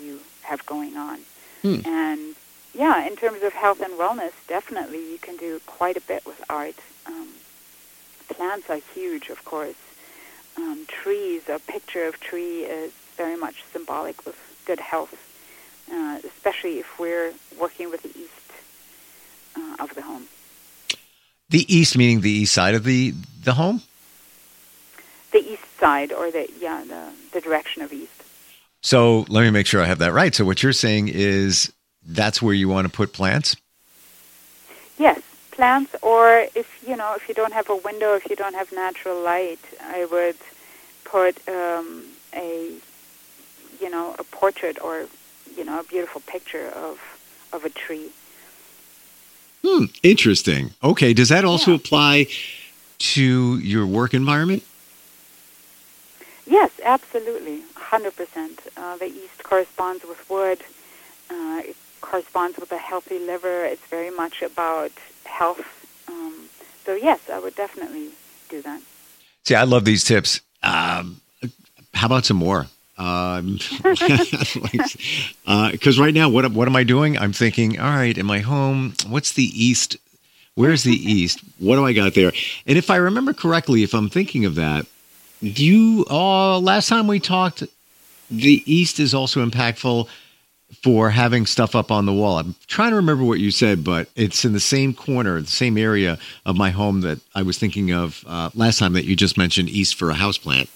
you 0.00 0.20
have 0.42 0.64
going 0.66 0.96
on. 0.96 1.20
Hmm. 1.62 1.80
And 1.84 2.34
yeah, 2.74 3.06
in 3.06 3.16
terms 3.16 3.42
of 3.42 3.52
health 3.52 3.80
and 3.80 3.92
wellness, 3.94 4.32
definitely 4.48 5.10
you 5.10 5.18
can 5.18 5.36
do 5.36 5.60
quite 5.66 5.96
a 5.96 6.00
bit 6.00 6.24
with 6.24 6.42
art. 6.48 6.76
Um, 7.06 7.28
plants 8.28 8.70
are 8.70 8.80
huge, 8.94 9.28
of 9.28 9.44
course. 9.44 9.76
Um, 10.56 10.84
trees, 10.86 11.48
a 11.48 11.58
picture 11.58 12.04
of 12.06 12.20
tree 12.20 12.64
is 12.64 12.92
very 13.16 13.36
much 13.36 13.64
symbolic 13.72 14.24
with 14.26 14.36
good 14.66 14.80
health, 14.80 15.14
uh, 15.90 16.20
especially 16.24 16.78
if 16.78 16.98
we're 16.98 17.32
working 17.60 17.90
with 17.90 18.02
the 18.02 18.10
east 18.10 18.52
uh, 19.56 19.76
of 19.82 19.94
the 19.94 20.02
home. 20.02 20.28
The 21.50 21.74
east 21.74 21.96
meaning 21.96 22.20
the 22.22 22.30
east 22.30 22.54
side 22.54 22.74
of 22.74 22.84
the 22.84 23.14
the 23.44 23.52
home. 23.52 23.82
The 25.32 25.38
east 25.52 25.62
side 25.80 26.12
or 26.12 26.30
the 26.30 26.48
yeah 26.60 26.84
the, 26.84 27.10
the 27.32 27.40
direction 27.40 27.82
of 27.82 27.92
east. 27.92 28.22
So 28.82 29.24
let 29.28 29.42
me 29.42 29.50
make 29.50 29.66
sure 29.66 29.80
I 29.80 29.86
have 29.86 29.98
that 30.00 30.12
right. 30.12 30.34
So 30.34 30.44
what 30.44 30.62
you're 30.62 30.72
saying 30.72 31.08
is 31.08 31.72
that's 32.04 32.42
where 32.42 32.54
you 32.54 32.68
want 32.68 32.86
to 32.86 32.92
put 32.92 33.12
plants? 33.12 33.56
Yes, 34.98 35.20
plants 35.52 35.94
or 36.02 36.46
if 36.54 36.68
you 36.86 36.96
know 36.96 37.14
if 37.14 37.28
you 37.28 37.34
don't 37.34 37.52
have 37.52 37.70
a 37.70 37.76
window, 37.76 38.14
if 38.14 38.28
you 38.28 38.36
don't 38.36 38.54
have 38.54 38.72
natural 38.72 39.20
light, 39.22 39.60
I 39.80 40.04
would 40.06 40.36
put 41.04 41.36
um, 41.48 42.04
a 42.34 42.72
you 43.80 43.90
know 43.90 44.14
a 44.18 44.24
portrait 44.24 44.82
or 44.82 45.06
you 45.56 45.64
know 45.64 45.80
a 45.80 45.84
beautiful 45.84 46.20
picture 46.26 46.68
of 46.68 46.98
of 47.52 47.64
a 47.64 47.70
tree. 47.70 48.10
Hmm, 49.64 49.84
interesting. 50.02 50.72
Okay, 50.82 51.14
does 51.14 51.28
that 51.28 51.44
also 51.44 51.70
Yeah. 51.70 51.76
apply 51.76 52.26
to 52.98 53.58
your 53.58 53.86
work 53.86 54.12
environment? 54.14 54.64
Yes, 56.46 56.70
absolutely, 56.82 57.62
hundred 57.76 58.16
percent. 58.16 58.60
Uh, 58.76 58.96
the 58.96 59.06
east 59.06 59.42
corresponds 59.42 60.04
with 60.04 60.28
wood. 60.28 60.60
Uh, 61.30 61.62
it 61.64 61.76
corresponds 62.00 62.58
with 62.58 62.72
a 62.72 62.78
healthy 62.78 63.18
liver. 63.18 63.64
It's 63.64 63.86
very 63.86 64.10
much 64.10 64.42
about 64.42 64.92
health. 65.24 65.64
Um, 66.08 66.48
so 66.84 66.94
yes, 66.94 67.20
I 67.32 67.38
would 67.38 67.54
definitely 67.54 68.10
do 68.48 68.60
that. 68.62 68.82
See, 69.44 69.54
I 69.54 69.64
love 69.64 69.84
these 69.84 70.04
tips. 70.04 70.40
Um, 70.62 71.20
how 71.94 72.06
about 72.06 72.24
some 72.24 72.36
more? 72.36 72.66
Um, 72.98 73.58
because 75.72 75.98
right 75.98 76.14
now, 76.14 76.28
what 76.28 76.50
what 76.52 76.68
am 76.68 76.76
I 76.76 76.84
doing? 76.84 77.18
I'm 77.18 77.32
thinking, 77.32 77.80
all 77.80 77.90
right, 77.90 78.16
in 78.16 78.26
my 78.26 78.40
home, 78.40 78.94
what's 79.06 79.32
the 79.32 79.44
east? 79.44 79.96
Where's 80.54 80.82
the 80.82 80.94
east? 80.94 81.40
What 81.58 81.76
do 81.76 81.86
I 81.86 81.92
got 81.92 82.14
there? 82.14 82.32
And 82.66 82.76
if 82.76 82.90
I 82.90 82.96
remember 82.96 83.32
correctly, 83.32 83.84
if 83.84 83.94
I'm 83.94 84.08
thinking 84.10 84.44
of 84.44 84.56
that, 84.56 84.84
you 85.42 86.06
uh, 86.10 86.58
last 86.58 86.88
time 86.88 87.06
we 87.06 87.20
talked, 87.20 87.64
the 88.30 88.62
east 88.66 89.00
is 89.00 89.12
also 89.12 89.44
impactful 89.44 90.08
for 90.82 91.10
having 91.10 91.44
stuff 91.44 91.74
up 91.74 91.90
on 91.90 92.06
the 92.06 92.12
wall. 92.12 92.38
I'm 92.38 92.54
trying 92.66 92.90
to 92.90 92.96
remember 92.96 93.24
what 93.24 93.40
you 93.40 93.50
said, 93.50 93.84
but 93.84 94.08
it's 94.16 94.44
in 94.44 94.52
the 94.52 94.60
same 94.60 94.94
corner, 94.94 95.40
the 95.40 95.46
same 95.46 95.76
area 95.76 96.18
of 96.46 96.56
my 96.56 96.70
home 96.70 97.02
that 97.02 97.20
I 97.34 97.42
was 97.42 97.58
thinking 97.58 97.92
of 97.92 98.24
uh, 98.26 98.50
last 98.54 98.78
time 98.78 98.94
that 98.94 99.04
you 99.04 99.14
just 99.14 99.36
mentioned 99.36 99.68
east 99.68 99.96
for 99.96 100.10
a 100.10 100.14
house 100.14 100.38
plant. 100.38 100.70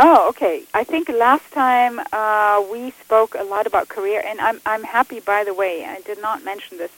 Oh, 0.00 0.28
okay. 0.28 0.62
I 0.74 0.84
think 0.84 1.08
last 1.08 1.50
time 1.50 2.00
uh, 2.12 2.64
we 2.70 2.92
spoke 2.92 3.34
a 3.34 3.42
lot 3.42 3.66
about 3.66 3.88
career, 3.88 4.22
and 4.24 4.40
I'm 4.40 4.60
I'm 4.64 4.84
happy. 4.84 5.18
By 5.18 5.42
the 5.42 5.52
way, 5.52 5.84
I 5.84 6.00
did 6.02 6.22
not 6.22 6.44
mention 6.44 6.78
this. 6.78 6.92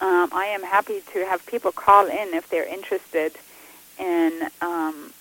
Um, 0.00 0.28
I 0.32 0.46
am 0.46 0.64
happy 0.64 1.02
to 1.12 1.24
have 1.24 1.46
people 1.46 1.70
call 1.70 2.06
in 2.06 2.34
if 2.34 2.48
they're 2.48 2.66
interested 2.66 3.38
in, 4.00 4.48
um, 4.60 5.12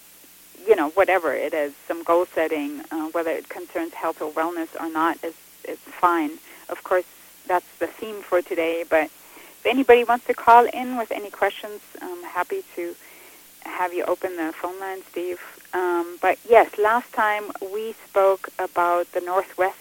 you 0.68 0.76
know, 0.76 0.90
whatever 0.92 1.34
it 1.34 1.54
is, 1.54 1.74
some 1.88 2.04
goal 2.04 2.26
setting, 2.34 2.82
uh, 2.92 3.08
whether 3.10 3.32
it 3.32 3.50
concerns 3.50 3.94
health 3.94 4.22
or 4.22 4.32
wellness 4.32 4.70
or 4.80 4.90
not, 4.90 5.24
is 5.24 5.34
is 5.68 5.78
fine. 5.78 6.32
Of 6.70 6.84
course, 6.84 7.06
that's 7.48 7.66
the 7.80 7.88
theme 7.88 8.22
for 8.22 8.42
today. 8.42 8.84
But 8.88 9.06
if 9.06 9.66
anybody 9.66 10.04
wants 10.04 10.26
to 10.28 10.34
call 10.34 10.66
in 10.66 10.98
with 10.98 11.12
any 11.12 11.30
questions, 11.30 11.82
I'm 12.02 12.24
happy 12.24 12.64
to 12.76 12.96
have 13.64 13.94
you 13.94 14.04
open 14.06 14.36
the 14.38 14.54
phone 14.54 14.80
line, 14.80 15.02
Steve. 15.12 15.40
Um, 15.74 16.18
but 16.22 16.38
yes, 16.48 16.78
last 16.78 17.12
time 17.14 17.46
we 17.74 17.94
spoke 18.08 18.50
about 18.60 19.12
the 19.12 19.22
Northwest 19.22 19.78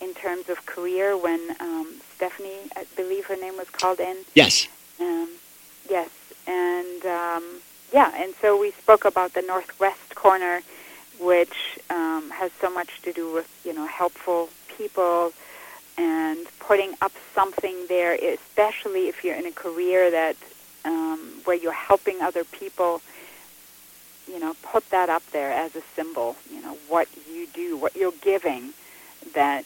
in 0.00 0.14
terms 0.14 0.48
of 0.48 0.64
career 0.66 1.16
when 1.16 1.40
um, 1.60 1.94
Stephanie, 2.14 2.70
I 2.76 2.84
believe 2.96 3.26
her 3.26 3.36
name 3.36 3.56
was 3.56 3.68
called 3.70 4.00
in. 4.00 4.18
Yes. 4.34 4.68
Um, 5.00 5.28
yes, 5.90 6.10
and 6.46 7.04
um, 7.06 7.44
yeah, 7.92 8.12
and 8.16 8.34
so 8.40 8.58
we 8.58 8.72
spoke 8.72 9.04
about 9.04 9.32
the 9.34 9.42
Northwest 9.42 10.14
corner, 10.14 10.60
which 11.18 11.78
um, 11.90 12.30
has 12.30 12.52
so 12.60 12.70
much 12.70 13.02
to 13.02 13.12
do 13.12 13.32
with 13.32 13.48
you 13.64 13.72
know 13.72 13.86
helpful 13.86 14.50
people 14.76 15.32
and 15.96 16.46
putting 16.60 16.94
up 17.02 17.12
something 17.34 17.74
there, 17.88 18.14
especially 18.14 19.08
if 19.08 19.24
you're 19.24 19.34
in 19.34 19.46
a 19.46 19.52
career 19.52 20.10
that 20.10 20.36
um, 20.84 21.18
where 21.44 21.56
you're 21.56 21.72
helping 21.72 22.20
other 22.20 22.44
people. 22.44 23.00
You 24.28 24.38
know, 24.38 24.54
put 24.62 24.88
that 24.90 25.08
up 25.08 25.22
there 25.30 25.50
as 25.50 25.74
a 25.74 25.80
symbol. 25.96 26.36
You 26.52 26.60
know 26.60 26.76
what 26.88 27.08
you 27.32 27.46
do, 27.46 27.78
what 27.78 27.96
you're 27.96 28.12
giving, 28.20 28.74
that 29.34 29.64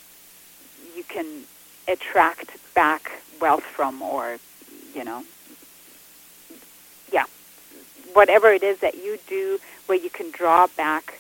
you 0.97 1.03
can 1.03 1.43
attract 1.89 2.51
back 2.75 3.11
wealth 3.41 3.65
from, 3.65 4.01
or 4.01 4.39
you 4.95 5.05
know, 5.05 5.25
whatever 8.15 8.49
it 8.53 8.63
is 8.63 8.79
that 8.79 8.97
you 8.97 9.19
do, 9.27 9.59
where 9.87 9.99
you 9.99 10.11
can 10.11 10.31
draw 10.31 10.67
back 10.77 11.19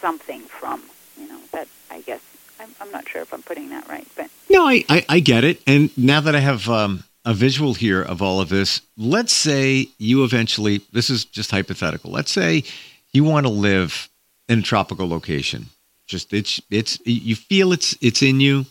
something 0.00 0.42
from. 0.42 0.82
You 1.18 1.28
know, 1.28 1.40
that 1.52 1.68
I 1.90 2.00
guess 2.00 2.20
I'm, 2.58 2.70
I'm 2.80 2.90
not 2.90 3.08
sure 3.08 3.22
if 3.22 3.32
I'm 3.32 3.42
putting 3.42 3.70
that 3.70 3.88
right, 3.88 4.06
but 4.16 4.30
No, 4.48 4.66
I, 4.66 4.84
I, 4.88 5.04
I 5.08 5.20
get 5.20 5.44
it. 5.44 5.60
And 5.66 5.96
now 5.96 6.20
that 6.20 6.34
I 6.34 6.40
have 6.40 6.68
um, 6.68 7.04
a 7.24 7.34
visual 7.34 7.74
here 7.74 8.02
of 8.02 8.22
all 8.22 8.40
of 8.40 8.48
this, 8.48 8.80
let's 8.96 9.34
say 9.34 9.88
you 9.98 10.24
eventually, 10.24 10.82
this 10.92 11.10
is 11.10 11.24
just 11.24 11.50
hypothetical. 11.50 12.10
Let's 12.10 12.30
say 12.32 12.64
you 13.12 13.24
want 13.24 13.46
to 13.46 13.52
live 13.52 14.08
in 14.48 14.60
a 14.60 14.62
tropical 14.62 15.08
location. 15.08 15.66
Just 16.06 16.32
it's 16.32 16.60
it's 16.70 16.98
you 17.04 17.36
feel 17.36 17.72
it's 17.72 17.96
it's 18.00 18.20
in 18.20 18.40
you. 18.40 18.66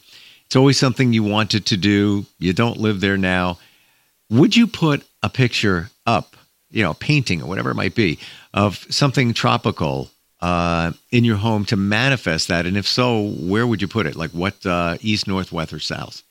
It's 0.46 0.58
always 0.58 0.78
something 0.78 1.14
you 1.14 1.24
wanted 1.24 1.66
to 1.68 1.78
do. 1.78 2.26
You 2.38 2.52
don't 2.54 2.78
live 2.78 3.00
there 3.00 3.18
now. 3.18 3.60
Would 4.30 4.58
you 4.58 4.68
put 4.68 5.06
a 5.24 5.30
picture 5.30 5.90
up, 6.06 6.36
you 6.72 6.84
know, 6.84 6.94
painting 6.94 7.42
or 7.42 7.48
whatever 7.48 7.72
it 7.72 7.76
might 7.76 7.96
be, 7.96 8.20
of 8.54 8.86
something 8.90 9.34
tropical 9.34 10.10
uh, 10.42 10.92
in 11.12 11.24
your 11.24 11.38
home 11.38 11.66
to 11.66 11.76
manifest 11.76 12.48
that? 12.48 12.66
And 12.66 12.78
if 12.78 12.88
so, 12.88 13.30
where 13.30 13.66
would 13.68 13.82
you 13.82 13.88
put 13.88 14.06
it? 14.06 14.16
Like 14.16 14.32
what, 14.32 14.66
uh, 14.66 14.98
east, 15.02 15.28
north, 15.28 15.52
west, 15.52 15.74
or 15.74 15.80
south? 15.80 16.22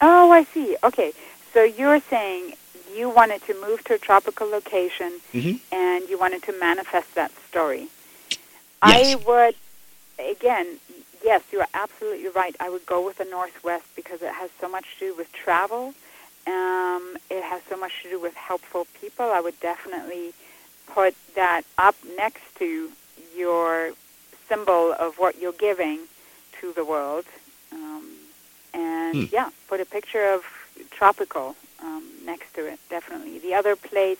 Oh, 0.00 0.30
I 0.30 0.44
see. 0.44 0.76
Okay. 0.84 1.12
So 1.52 1.62
you're 1.62 2.00
saying 2.00 2.54
you 2.94 3.08
wanted 3.08 3.42
to 3.42 3.54
move 3.60 3.84
to 3.84 3.94
a 3.94 3.98
tropical 3.98 4.48
location 4.48 5.20
Mhm. 5.32 5.60
and 5.72 6.08
you 6.08 6.18
wanted 6.18 6.42
to 6.44 6.52
manifest 6.58 7.14
that 7.14 7.32
story. 7.48 7.88
Yes. 8.30 8.40
I 8.82 9.14
would, 9.26 9.54
again, 10.18 10.78
yes, 11.24 11.42
you 11.52 11.60
are 11.60 11.68
absolutely 11.74 12.28
right. 12.28 12.54
I 12.60 12.68
would 12.70 12.86
go 12.86 13.04
with 13.04 13.18
the 13.18 13.24
Northwest 13.24 13.84
because 13.96 14.22
it 14.22 14.32
has 14.32 14.50
so 14.60 14.68
much 14.68 14.86
to 14.98 15.06
do 15.10 15.14
with 15.16 15.32
travel. 15.32 15.94
Um, 16.48 17.16
it 17.30 17.42
has 17.44 17.60
so 17.68 17.76
much 17.76 17.92
to 18.02 18.08
do 18.10 18.18
with 18.18 18.34
helpful 18.34 18.86
people. 19.00 19.26
I 19.30 19.40
would 19.40 19.58
definitely 19.60 20.32
put 20.86 21.14
that 21.34 21.62
up 21.76 21.94
next 22.16 22.42
to 22.58 22.90
your 23.36 23.92
symbol 24.48 24.94
of 24.98 25.18
what 25.18 25.38
you're 25.40 25.52
giving 25.52 26.00
to 26.60 26.72
the 26.72 26.84
world. 26.84 27.26
Um, 27.72 28.04
and 28.72 29.28
Hmm. 29.28 29.34
yeah, 29.34 29.50
put 29.68 29.80
a 29.80 29.84
picture 29.84 30.24
of 30.34 30.42
tropical 30.90 31.54
um, 31.82 32.04
next 32.24 32.54
to 32.54 32.66
it, 32.66 32.78
definitely. 32.88 33.38
The 33.38 33.54
other 33.54 33.76
place, 33.76 34.18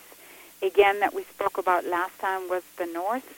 again, 0.63 1.01
that 1.01 1.15
we 1.15 1.25
spoke 1.25 1.57
about 1.59 1.85
last 1.87 2.19
time 2.19 2.49
was 2.49 2.63
the 2.77 2.87
north 2.87 3.29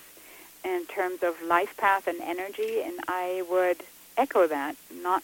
in 0.64 0.84
terms 0.86 1.22
of 1.22 1.40
life 1.42 1.76
path 1.76 2.06
and 2.08 2.20
energy, 2.20 2.82
and 2.82 2.98
I 3.08 3.44
would 3.50 3.78
echo 4.16 4.46
that. 4.48 4.76
Not, 4.92 5.22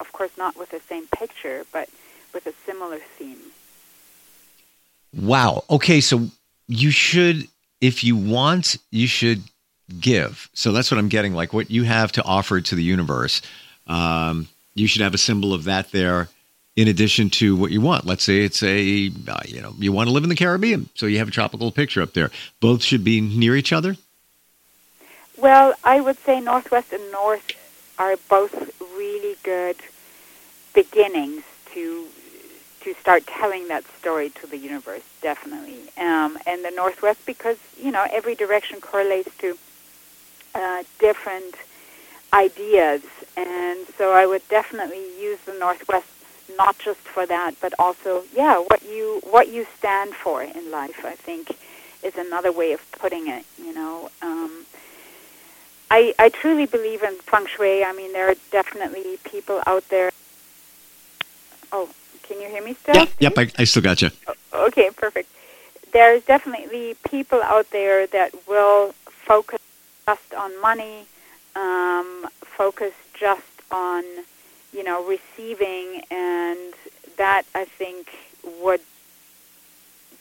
of 0.00 0.12
course, 0.12 0.30
not 0.36 0.56
with 0.56 0.70
the 0.70 0.80
same 0.80 1.06
picture, 1.08 1.64
but 1.72 1.88
with 2.32 2.46
a 2.46 2.52
similar 2.66 2.98
theme. 2.98 3.38
Wow. 5.14 5.64
Okay. 5.70 6.00
So 6.00 6.28
you 6.66 6.90
should, 6.90 7.48
if 7.80 8.04
you 8.04 8.16
want, 8.16 8.76
you 8.90 9.06
should 9.06 9.42
give. 10.00 10.48
So 10.52 10.72
that's 10.72 10.90
what 10.90 10.98
I'm 10.98 11.08
getting. 11.08 11.34
Like 11.34 11.52
what 11.52 11.70
you 11.70 11.84
have 11.84 12.12
to 12.12 12.22
offer 12.24 12.60
to 12.60 12.74
the 12.74 12.82
universe. 12.82 13.40
Um, 13.86 14.48
you 14.74 14.86
should 14.86 15.02
have 15.02 15.14
a 15.14 15.18
symbol 15.18 15.54
of 15.54 15.64
that 15.64 15.90
there 15.92 16.28
in 16.76 16.86
addition 16.86 17.30
to 17.30 17.56
what 17.56 17.72
you 17.72 17.80
want. 17.80 18.06
Let's 18.06 18.22
say 18.22 18.44
it's 18.44 18.62
a, 18.62 19.10
uh, 19.26 19.40
you 19.46 19.60
know, 19.60 19.74
you 19.78 19.92
want 19.92 20.08
to 20.08 20.12
live 20.12 20.22
in 20.22 20.28
the 20.28 20.36
Caribbean. 20.36 20.88
So 20.94 21.06
you 21.06 21.18
have 21.18 21.28
a 21.28 21.32
tropical 21.32 21.72
picture 21.72 22.02
up 22.02 22.12
there. 22.12 22.30
Both 22.60 22.84
should 22.84 23.02
be 23.02 23.20
near 23.20 23.56
each 23.56 23.72
other. 23.72 23.96
Well, 25.36 25.74
I 25.84 26.00
would 26.00 26.18
say 26.18 26.40
Northwest 26.40 26.92
and 26.92 27.10
North 27.10 27.52
are 27.98 28.16
both 28.28 28.54
really 28.96 29.36
good 29.42 29.76
beginnings 30.74 31.42
to 31.74 32.06
to 32.92 33.00
start 33.00 33.26
telling 33.26 33.68
that 33.68 33.84
story 33.98 34.30
to 34.30 34.46
the 34.46 34.56
universe, 34.56 35.02
definitely. 35.20 35.78
Um, 35.96 36.38
and 36.46 36.64
the 36.64 36.70
Northwest, 36.70 37.24
because 37.26 37.58
you 37.80 37.90
know 37.90 38.06
every 38.10 38.34
direction 38.34 38.80
correlates 38.80 39.36
to 39.38 39.58
uh, 40.54 40.82
different 40.98 41.54
ideas, 42.32 43.02
and 43.36 43.86
so 43.96 44.12
I 44.12 44.26
would 44.26 44.46
definitely 44.48 45.04
use 45.20 45.38
the 45.40 45.54
Northwest 45.54 46.06
not 46.56 46.78
just 46.78 47.00
for 47.00 47.26
that, 47.26 47.54
but 47.60 47.74
also, 47.78 48.24
yeah, 48.34 48.58
what 48.58 48.82
you 48.82 49.20
what 49.30 49.48
you 49.48 49.66
stand 49.78 50.14
for 50.14 50.42
in 50.42 50.70
life. 50.70 51.04
I 51.04 51.14
think 51.14 51.56
is 52.02 52.16
another 52.16 52.52
way 52.52 52.72
of 52.72 52.80
putting 52.92 53.28
it. 53.28 53.44
You 53.58 53.74
know. 53.74 54.10
Um, 54.22 54.64
I, 55.90 56.14
I 56.18 56.28
truly 56.28 56.66
believe 56.66 57.02
in 57.02 57.14
feng 57.14 57.46
shui. 57.46 57.82
I 57.82 57.92
mean, 57.94 58.12
there 58.12 58.28
are 58.28 58.36
definitely 58.50 59.18
people 59.24 59.62
out 59.66 59.88
there. 59.88 60.10
Oh, 61.72 61.88
can 62.28 62.40
you 62.42 62.48
hear 62.48 62.62
me 62.62 62.74
still? 62.74 62.94
Yep. 62.94 63.08
Yep. 63.18 63.32
I, 63.38 63.50
I 63.58 63.64
still 63.64 63.82
got 63.82 64.02
you. 64.02 64.10
Okay, 64.52 64.90
perfect. 64.94 65.30
There's 65.92 66.22
definitely 66.24 66.94
people 67.08 67.42
out 67.42 67.70
there 67.70 68.06
that 68.08 68.34
will 68.46 68.92
focus 69.06 69.58
just 70.06 70.34
on 70.34 70.60
money, 70.60 71.06
um, 71.56 72.26
focus 72.42 72.92
just 73.18 73.42
on 73.70 74.04
you 74.72 74.84
know 74.84 75.04
receiving, 75.06 76.02
and 76.10 76.74
that 77.16 77.44
I 77.54 77.64
think 77.64 78.08
would 78.62 78.82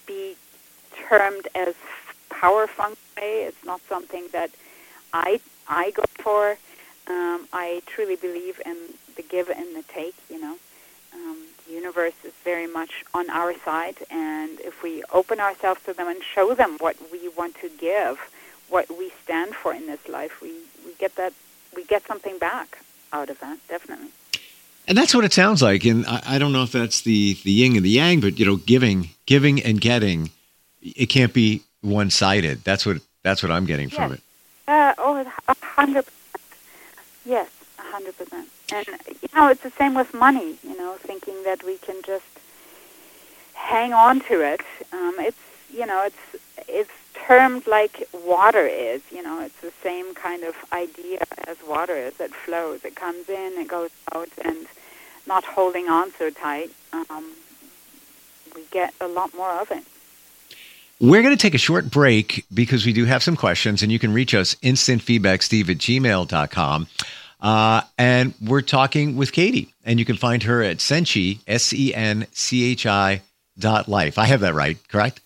be 0.06 0.36
termed 1.10 1.48
as 1.54 1.76
power 2.30 2.68
shui. 2.68 2.96
It's 3.20 3.66
not 3.66 3.82
something 3.90 4.24
that 4.32 4.52
I 5.14 5.42
I 5.68 5.92
go 5.92 6.04
for. 6.20 6.58
Um, 7.08 7.48
I 7.54 7.82
truly 7.86 8.16
believe 8.16 8.62
in 8.66 8.78
the 9.16 9.24
give 9.24 9.50
and 9.50 9.76
the 9.76 9.84
take. 9.84 10.16
You 10.30 10.40
know, 10.40 10.56
universe 11.88 12.20
is 12.26 12.34
very 12.44 12.68
much 12.80 12.94
on 13.14 13.26
our 13.30 13.54
side, 13.68 13.98
and 14.10 14.60
if 14.70 14.76
we 14.86 14.94
open 15.20 15.40
ourselves 15.40 15.82
to 15.86 15.94
them 15.94 16.08
and 16.14 16.20
show 16.36 16.48
them 16.54 16.72
what 16.86 16.96
we 17.14 17.22
want 17.40 17.54
to 17.64 17.70
give, 17.70 18.16
what 18.68 18.86
we 19.00 19.08
stand 19.24 19.56
for 19.62 19.72
in 19.74 19.86
this 19.88 20.04
life, 20.18 20.34
we 20.42 20.52
we 20.86 20.92
get 21.04 21.16
that 21.16 21.34
we 21.76 21.82
get 21.94 22.02
something 22.12 22.38
back 22.50 22.70
out 23.14 23.30
of 23.30 23.38
that. 23.40 23.58
Definitely. 23.70 24.12
And 24.90 24.98
that's 24.98 25.14
what 25.16 25.24
it 25.30 25.34
sounds 25.34 25.62
like. 25.62 25.84
And 25.86 26.06
I, 26.06 26.20
I 26.34 26.38
don't 26.40 26.54
know 26.56 26.64
if 26.64 26.74
that's 26.74 27.00
the 27.10 27.22
the 27.48 27.52
yin 27.60 27.78
and 27.78 27.86
the 27.86 27.96
yang, 28.02 28.20
but 28.20 28.34
you 28.40 28.46
know, 28.46 28.58
giving, 28.58 29.00
giving, 29.26 29.56
and 29.68 29.80
getting, 29.80 30.20
it 30.82 31.08
can't 31.08 31.34
be 31.34 31.62
one 31.82 32.10
sided. 32.10 32.64
That's 32.66 32.86
what 32.86 32.98
that's 33.24 33.42
what 33.44 33.52
I'm 33.56 33.66
getting 33.66 33.90
yes. 33.90 33.98
from 33.98 34.14
it. 34.16 34.22
Uh, 34.68 34.94
oh, 34.98 35.14
a 35.48 35.56
hundred 35.80 36.04
percent. 36.06 36.44
Yes, 37.26 37.50
a 37.80 37.84
hundred 37.94 38.18
percent. 38.18 38.50
And 38.74 38.88
you 39.22 39.30
know, 39.34 39.48
it's 39.50 39.64
the 39.64 39.72
same 39.72 39.94
with 39.94 40.14
money. 40.14 40.58
You 40.64 40.78
know, 40.78 40.98
thinking 41.00 41.44
that 41.44 41.64
we 41.64 41.78
can 41.78 42.02
just 42.06 42.26
hang 43.54 43.94
on 43.94 44.20
to 44.22 44.42
it. 44.42 44.62
Um, 44.92 45.16
it's 45.20 45.38
you 45.74 45.86
know, 45.86 46.04
it's 46.06 46.44
it's 46.68 46.92
termed 47.14 47.68
like 47.68 48.08
water 48.14 48.66
is. 48.68 49.02
You 49.12 49.24
know, 49.24 49.42
it's 49.42 49.60
the 49.62 49.74
same 49.84 50.14
kind 50.14 50.44
of 50.44 50.56
idea 50.72 51.24
as 51.48 51.58
water 51.68 51.96
is. 51.96 52.20
It 52.20 52.34
flows. 52.34 52.84
It 52.84 52.96
comes 52.96 53.30
in. 53.30 53.54
It 53.58 53.68
goes 53.68 53.92
out, 54.14 54.30
and 54.44 54.68
not 55.26 55.44
holding 55.44 55.90
on 55.90 56.12
so 56.18 56.30
tight. 56.30 56.72
Um, 56.94 57.34
we 58.56 58.64
get 58.72 58.94
a 59.00 59.08
lot 59.08 59.34
more 59.34 59.52
of 59.52 59.72
it. 59.72 59.84
We're 61.00 61.22
going 61.22 61.36
to 61.36 61.42
take 61.42 61.54
a 61.54 61.60
short 61.60 61.92
break 61.92 62.44
because 62.52 62.86
we 62.86 62.92
do 62.92 63.06
have 63.06 63.22
some 63.22 63.36
questions, 63.36 63.84
and 63.84 63.92
you 63.92 64.00
can 64.00 64.14
reach 64.14 64.34
us 64.34 64.56
instantfeedbacksteve 64.56 65.70
at 65.70 65.78
gmail.com. 65.78 66.88
Uh, 67.40 67.82
and 67.98 68.34
we're 68.44 68.62
talking 68.62 69.16
with 69.16 69.32
Katie, 69.32 69.74
and 69.86 70.00
you 70.00 70.06
can 70.06 70.18
find 70.18 70.44
her 70.44 70.64
at 70.64 70.78
Senchi, 70.78 71.40
S 71.48 71.72
E 71.74 71.94
N 71.94 72.26
C 72.32 72.72
H 72.72 72.86
I 72.86 73.22
dot 73.60 73.88
life. 73.88 74.18
I 74.18 74.26
have 74.26 74.40
that 74.42 74.54
right, 74.56 74.78
correct? 74.90 75.20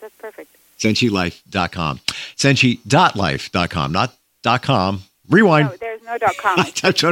That's 0.00 0.14
perfect. 0.16 0.56
SenchiLife.com. 0.78 2.00
Senchi.life.com, 2.36 3.92
not 3.92 4.14
dot 4.42 4.62
.com. 4.62 5.02
Rewind. 5.28 5.68
No, 5.68 5.76
there's 5.76 6.02
no 6.02 6.18
dot 6.18 6.36
com. 6.36 6.56
That's 6.82 7.02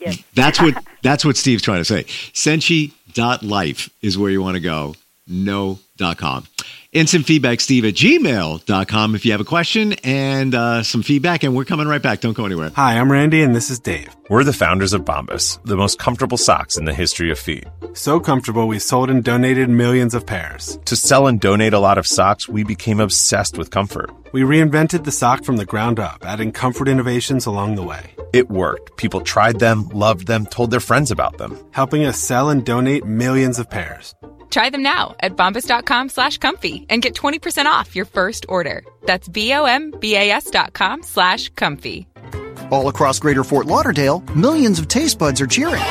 Yes. 0.00 0.22
That's 0.34 0.60
what 0.60 0.74
that's 1.02 1.24
what 1.24 1.36
Steve's 1.36 1.62
trying 1.62 1.80
to 1.80 1.84
say. 1.84 2.04
Senchi.life 2.04 3.90
is 4.02 4.18
where 4.18 4.30
you 4.30 4.42
want 4.42 4.54
to 4.56 4.60
go. 4.60 4.94
No 5.26 5.78
dot 5.96 6.18
com. 6.18 6.46
Instant 6.92 7.24
feedback, 7.24 7.60
Steve 7.60 7.86
at 7.86 7.94
gmail.com 7.94 9.14
if 9.14 9.24
you 9.24 9.32
have 9.32 9.40
a 9.40 9.46
question 9.46 9.94
and 10.04 10.54
uh, 10.54 10.82
some 10.82 11.02
feedback. 11.02 11.42
And 11.42 11.56
we're 11.56 11.64
coming 11.64 11.88
right 11.88 12.02
back. 12.02 12.20
Don't 12.20 12.34
go 12.34 12.44
anywhere. 12.44 12.70
Hi, 12.76 12.98
I'm 12.98 13.10
Randy, 13.10 13.40
and 13.42 13.56
this 13.56 13.70
is 13.70 13.78
Dave. 13.78 14.14
We're 14.28 14.44
the 14.44 14.52
founders 14.52 14.92
of 14.92 15.00
Bombas, 15.02 15.58
the 15.64 15.78
most 15.78 15.98
comfortable 15.98 16.36
socks 16.36 16.76
in 16.76 16.84
the 16.84 16.92
history 16.92 17.30
of 17.30 17.38
feet. 17.38 17.64
So 17.94 18.20
comfortable, 18.20 18.68
we 18.68 18.78
sold 18.78 19.08
and 19.08 19.24
donated 19.24 19.70
millions 19.70 20.12
of 20.12 20.26
pairs. 20.26 20.78
To 20.84 20.94
sell 20.94 21.28
and 21.28 21.40
donate 21.40 21.72
a 21.72 21.78
lot 21.78 21.96
of 21.96 22.06
socks, 22.06 22.46
we 22.46 22.62
became 22.62 23.00
obsessed 23.00 23.56
with 23.56 23.70
comfort. 23.70 24.10
We 24.32 24.42
reinvented 24.42 25.04
the 25.04 25.12
sock 25.12 25.44
from 25.44 25.56
the 25.56 25.64
ground 25.64 25.98
up, 25.98 26.26
adding 26.26 26.52
comfort 26.52 26.88
innovations 26.88 27.46
along 27.46 27.76
the 27.76 27.82
way, 27.84 28.14
It 28.34 28.50
worked. 28.50 28.98
People 28.98 29.22
tried 29.22 29.60
them, 29.60 29.88
loved 29.94 30.26
them, 30.26 30.44
told 30.44 30.70
their 30.70 30.80
friends 30.80 31.10
about 31.10 31.38
them. 31.38 31.56
helping 31.70 32.04
us 32.04 32.18
sell 32.18 32.50
and 32.50 32.66
donate 32.66 33.06
millions 33.06 33.58
of 33.58 33.70
pairs. 33.70 34.14
Try 34.52 34.68
them 34.68 34.82
now 34.82 35.16
at 35.20 35.34
bombas.com 35.34 36.10
slash 36.10 36.36
comfy 36.38 36.86
and 36.90 37.00
get 37.02 37.14
20% 37.14 37.64
off 37.66 37.96
your 37.96 38.04
first 38.04 38.44
order. 38.48 38.84
That's 39.06 39.26
B-O-M-B-A-S 39.28 40.50
dot 40.50 40.74
com 40.74 41.02
slash 41.02 41.48
comfy. 41.54 42.06
All 42.70 42.88
across 42.88 43.18
Greater 43.18 43.44
Fort 43.44 43.66
Lauderdale, 43.66 44.20
millions 44.36 44.78
of 44.78 44.88
taste 44.88 45.18
buds 45.18 45.40
are 45.40 45.46
cheering. 45.46 45.82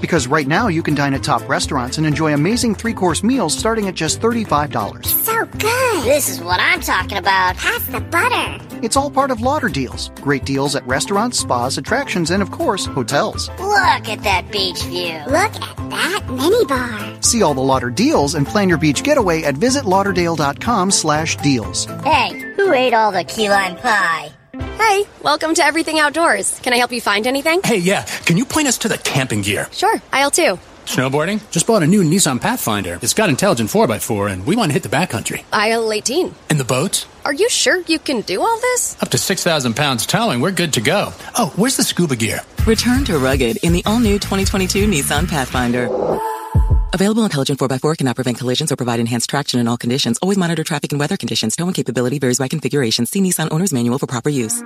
Because 0.00 0.26
right 0.26 0.46
now 0.46 0.68
you 0.68 0.82
can 0.82 0.94
dine 0.94 1.14
at 1.14 1.22
top 1.22 1.48
restaurants 1.48 1.98
and 1.98 2.06
enjoy 2.06 2.34
amazing 2.34 2.74
three 2.74 2.94
course 2.94 3.22
meals 3.22 3.56
starting 3.56 3.88
at 3.88 3.94
just 3.94 4.20
$35. 4.20 5.04
So 5.04 5.44
good. 5.58 6.04
This 6.04 6.28
is 6.28 6.40
what 6.40 6.60
I'm 6.60 6.80
talking 6.80 7.18
about. 7.18 7.56
Pass 7.56 7.86
the 7.88 8.00
butter. 8.00 8.64
It's 8.82 8.96
all 8.96 9.10
part 9.10 9.30
of 9.30 9.40
Lauder 9.40 9.68
Deals. 9.68 10.10
Great 10.20 10.44
deals 10.44 10.76
at 10.76 10.86
restaurants, 10.86 11.38
spas, 11.38 11.78
attractions, 11.78 12.30
and 12.30 12.42
of 12.42 12.50
course, 12.50 12.86
hotels. 12.86 13.48
Look 13.58 14.08
at 14.08 14.22
that 14.22 14.50
beach 14.52 14.82
view. 14.84 15.18
Look 15.26 15.54
at 15.56 15.76
that 15.90 16.22
minibar. 16.28 17.24
See 17.24 17.42
all 17.42 17.54
the 17.54 17.60
Lauder 17.60 17.90
deals 17.90 18.36
and 18.36 18.46
plan 18.46 18.68
your 18.68 18.78
beach 18.78 19.02
getaway 19.02 19.42
at 19.42 19.56
visitlauderdale.com 19.56 20.90
slash 20.92 21.36
deals. 21.38 21.86
Hey, 22.04 22.38
who 22.56 22.72
ate 22.72 22.94
all 22.94 23.10
the 23.10 23.24
key 23.24 23.50
lime 23.50 23.76
pie? 23.76 24.30
Hey, 24.52 25.04
welcome 25.22 25.54
to 25.54 25.64
Everything 25.64 25.98
Outdoors. 25.98 26.58
Can 26.60 26.72
I 26.72 26.76
help 26.76 26.92
you 26.92 27.00
find 27.00 27.26
anything? 27.26 27.60
Hey, 27.62 27.78
yeah, 27.78 28.04
can 28.24 28.36
you 28.36 28.44
point 28.44 28.66
us 28.68 28.78
to 28.78 28.88
the 28.88 28.96
camping 28.98 29.42
gear? 29.42 29.68
Sure, 29.72 30.00
aisle 30.12 30.30
two. 30.30 30.58
Snowboarding? 30.86 31.50
Just 31.50 31.66
bought 31.66 31.82
a 31.82 31.86
new 31.86 32.02
Nissan 32.02 32.40
Pathfinder. 32.40 32.98
It's 33.02 33.12
got 33.12 33.28
intelligent 33.28 33.68
4x4, 33.68 34.32
and 34.32 34.46
we 34.46 34.56
want 34.56 34.70
to 34.70 34.72
hit 34.72 34.82
the 34.82 34.88
backcountry. 34.88 35.44
Aisle 35.52 35.92
18. 35.92 36.34
And 36.48 36.58
the 36.58 36.64
boats? 36.64 37.06
Are 37.26 37.34
you 37.34 37.50
sure 37.50 37.82
you 37.82 37.98
can 37.98 38.22
do 38.22 38.40
all 38.40 38.58
this? 38.58 38.96
Up 39.02 39.10
to 39.10 39.18
6,000 39.18 39.76
pounds 39.76 40.06
towing, 40.06 40.40
we're 40.40 40.50
good 40.50 40.72
to 40.74 40.80
go. 40.80 41.12
Oh, 41.36 41.52
where's 41.56 41.76
the 41.76 41.84
scuba 41.84 42.16
gear? 42.16 42.40
Return 42.66 43.04
to 43.04 43.18
rugged 43.18 43.58
in 43.58 43.74
the 43.74 43.82
all-new 43.84 44.18
2022 44.18 44.86
Nissan 44.86 45.28
Pathfinder. 45.28 45.88
Available 46.92 47.24
intelligent 47.24 47.58
4x4 47.58 47.98
cannot 47.98 48.16
prevent 48.16 48.38
collisions 48.38 48.72
or 48.72 48.76
provide 48.76 49.00
enhanced 49.00 49.30
traction 49.30 49.60
in 49.60 49.68
all 49.68 49.76
conditions. 49.76 50.18
Always 50.22 50.38
monitor 50.38 50.64
traffic 50.64 50.92
and 50.92 51.00
weather 51.00 51.16
conditions. 51.16 51.54
Towing 51.56 51.74
capability 51.74 52.18
varies 52.18 52.38
by 52.38 52.48
configuration. 52.48 53.06
See 53.06 53.20
Nissan 53.20 53.48
Owner's 53.52 53.72
Manual 53.72 53.98
for 53.98 54.06
proper 54.06 54.30
use. 54.30 54.62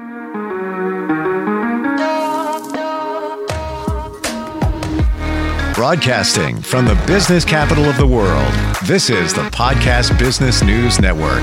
Broadcasting 5.75 6.61
from 6.63 6.87
the 6.87 6.95
business 7.07 7.45
capital 7.45 7.87
of 7.87 7.97
the 7.97 8.07
world, 8.07 8.53
this 8.85 9.11
is 9.11 9.35
the 9.35 9.43
Podcast 9.51 10.17
Business 10.19 10.63
News 10.63 11.01
Network. 11.01 11.43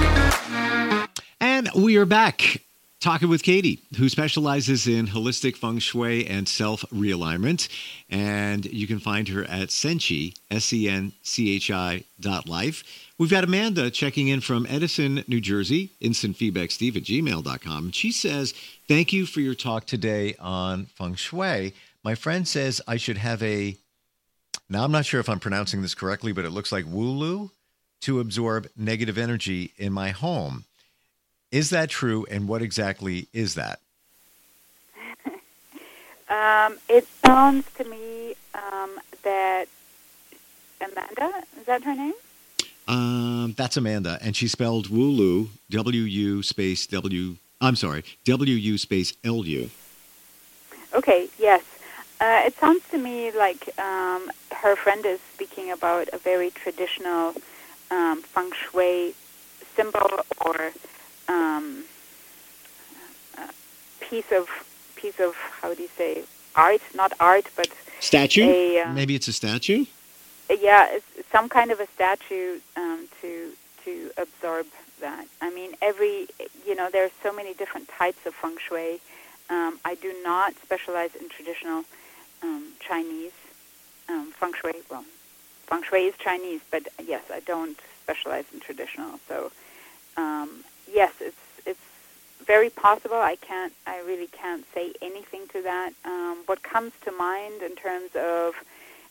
And 1.41 1.69
we 1.75 1.97
are 1.97 2.05
back 2.05 2.61
talking 2.99 3.29
with 3.29 3.43
Katie, 3.43 3.79
who 3.97 4.09
specializes 4.09 4.87
in 4.87 5.07
holistic 5.07 5.55
feng 5.55 5.79
shui 5.79 6.27
and 6.27 6.47
self 6.47 6.83
realignment. 6.93 7.67
And 8.09 8.65
you 8.65 8.87
can 8.87 8.99
find 8.99 9.27
her 9.29 9.43
at 9.45 9.69
Senchi, 9.69 10.35
S 10.51 10.71
E 10.73 10.89
N 10.89 11.13
C 11.23 11.55
H 11.55 11.71
I 11.71 12.03
dot 12.19 12.47
life. 12.47 12.83
We've 13.17 13.29
got 13.29 13.43
Amanda 13.43 13.91
checking 13.91 14.29
in 14.29 14.41
from 14.41 14.65
Edison, 14.69 15.23
New 15.27 15.41
Jersey, 15.41 15.91
instant 15.99 16.37
feedback 16.37 16.71
steve 16.71 16.95
at 16.95 17.03
gmail.com. 17.03 17.91
She 17.91 18.11
says, 18.11 18.53
Thank 18.87 19.13
you 19.13 19.25
for 19.25 19.41
your 19.41 19.55
talk 19.55 19.85
today 19.85 20.35
on 20.39 20.85
feng 20.97 21.15
shui. 21.15 21.73
My 22.03 22.15
friend 22.15 22.47
says 22.47 22.81
I 22.87 22.97
should 22.97 23.17
have 23.17 23.43
a, 23.43 23.75
now 24.69 24.83
I'm 24.83 24.91
not 24.91 25.05
sure 25.05 25.19
if 25.19 25.27
I'm 25.27 25.39
pronouncing 25.39 25.81
this 25.81 25.95
correctly, 25.95 26.31
but 26.31 26.45
it 26.45 26.51
looks 26.51 26.71
like 26.71 26.85
Wulu 26.85 27.51
to 28.01 28.19
absorb 28.21 28.69
negative 28.77 29.17
energy 29.17 29.73
in 29.77 29.91
my 29.91 30.11
home. 30.11 30.63
Is 31.51 31.71
that 31.71 31.89
true? 31.89 32.25
And 32.29 32.47
what 32.47 32.61
exactly 32.61 33.27
is 33.33 33.55
that? 33.55 33.79
Um, 36.29 36.77
it 36.87 37.07
sounds 37.25 37.65
to 37.77 37.83
me 37.85 38.35
um, 38.53 38.91
that 39.23 39.65
Amanda, 40.79 41.43
is 41.59 41.65
that 41.65 41.81
her 41.81 41.95
name? 41.95 42.13
Um, 42.87 43.55
that's 43.57 43.77
Amanda, 43.77 44.19
and 44.21 44.35
she 44.35 44.47
spelled 44.47 44.89
Wulu, 44.89 45.47
W 45.71 46.01
U 46.01 46.43
space 46.43 46.85
W. 46.85 47.35
I'm 47.59 47.75
sorry, 47.75 48.03
W 48.25 48.53
U 48.53 48.77
space 48.77 49.13
L 49.23 49.43
U. 49.43 49.71
Okay, 50.93 51.29
yes. 51.39 51.63
Uh, 52.21 52.41
it 52.45 52.55
sounds 52.57 52.83
to 52.91 52.97
me 52.97 53.31
like 53.31 53.69
um, 53.79 54.31
her 54.51 54.75
friend 54.75 55.05
is 55.05 55.19
speaking 55.33 55.71
about 55.71 56.09
a 56.13 56.17
very 56.19 56.51
traditional 56.51 57.33
um, 57.89 58.21
feng 58.21 58.51
shui 58.51 59.15
symbol 59.75 60.09
or 60.45 60.71
um, 61.29 61.85
uh, 63.37 63.47
piece 64.01 64.31
of 64.31 64.49
piece 64.95 65.19
of 65.21 65.35
how 65.61 65.73
do 65.73 65.81
you 65.81 65.89
say 65.97 66.23
art? 66.55 66.81
Not 66.93 67.13
art, 67.21 67.45
but 67.55 67.69
Statue? 67.99 68.43
A, 68.43 68.81
uh, 68.81 68.93
Maybe 68.93 69.15
it's 69.15 69.27
a 69.27 69.33
statue. 69.33 69.85
yeah, 70.49 70.87
it's 70.89 71.29
some 71.31 71.49
kind 71.49 71.71
of 71.71 71.79
a 71.79 71.87
statue 71.87 72.59
um, 72.75 73.07
to 73.21 73.51
to 73.85 74.11
absorb 74.17 74.65
that. 75.01 75.27
I 75.41 75.49
mean, 75.51 75.71
every 75.81 76.27
you 76.65 76.75
know, 76.75 76.89
there's 76.91 77.11
so 77.21 77.31
many 77.33 77.53
different 77.53 77.87
types 77.87 78.25
of 78.25 78.33
feng 78.33 78.57
shui. 78.57 78.99
Um, 79.49 79.79
I 79.83 79.95
do 79.95 80.13
not 80.23 80.53
specialize 80.61 81.15
in 81.15 81.27
traditional 81.29 81.83
um, 82.43 82.67
Chinese 82.79 83.31
um, 84.07 84.31
feng 84.31 84.53
shui. 84.53 84.73
Well, 84.89 85.05
feng 85.67 85.83
shui 85.83 86.05
is 86.05 86.15
Chinese, 86.17 86.61
but 86.71 86.87
yes, 87.05 87.23
I 87.31 87.41
don't 87.41 87.77
specialize 88.03 88.45
in 88.53 88.59
traditional. 88.59 89.19
So, 89.27 89.51
um, 90.17 90.63
yes, 90.91 91.13
it's 91.19 91.35
it's 91.65 91.79
very 92.43 92.69
possible. 92.69 93.17
I 93.17 93.35
can't. 93.35 93.73
I 93.85 93.99
really 93.99 94.27
can't 94.27 94.65
say 94.73 94.93
anything 95.01 95.47
to 95.53 95.61
that. 95.63 95.93
Um, 96.05 96.43
what 96.45 96.63
comes 96.63 96.93
to 97.05 97.11
mind 97.11 97.61
in 97.61 97.75
terms 97.75 98.15
of 98.15 98.55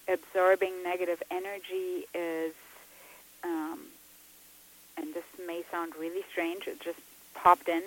absorbing 0.09 0.83
negative 0.83 1.23
energy 1.31 2.07
is, 2.15 2.55
um, 3.45 3.81
and 4.97 5.15
this 5.15 5.25
may 5.47 5.63
sound 5.71 5.93
really 5.99 6.23
strange. 6.31 6.67
It 6.67 6.81
just 6.81 7.01
popped 7.35 7.69
in. 7.69 7.83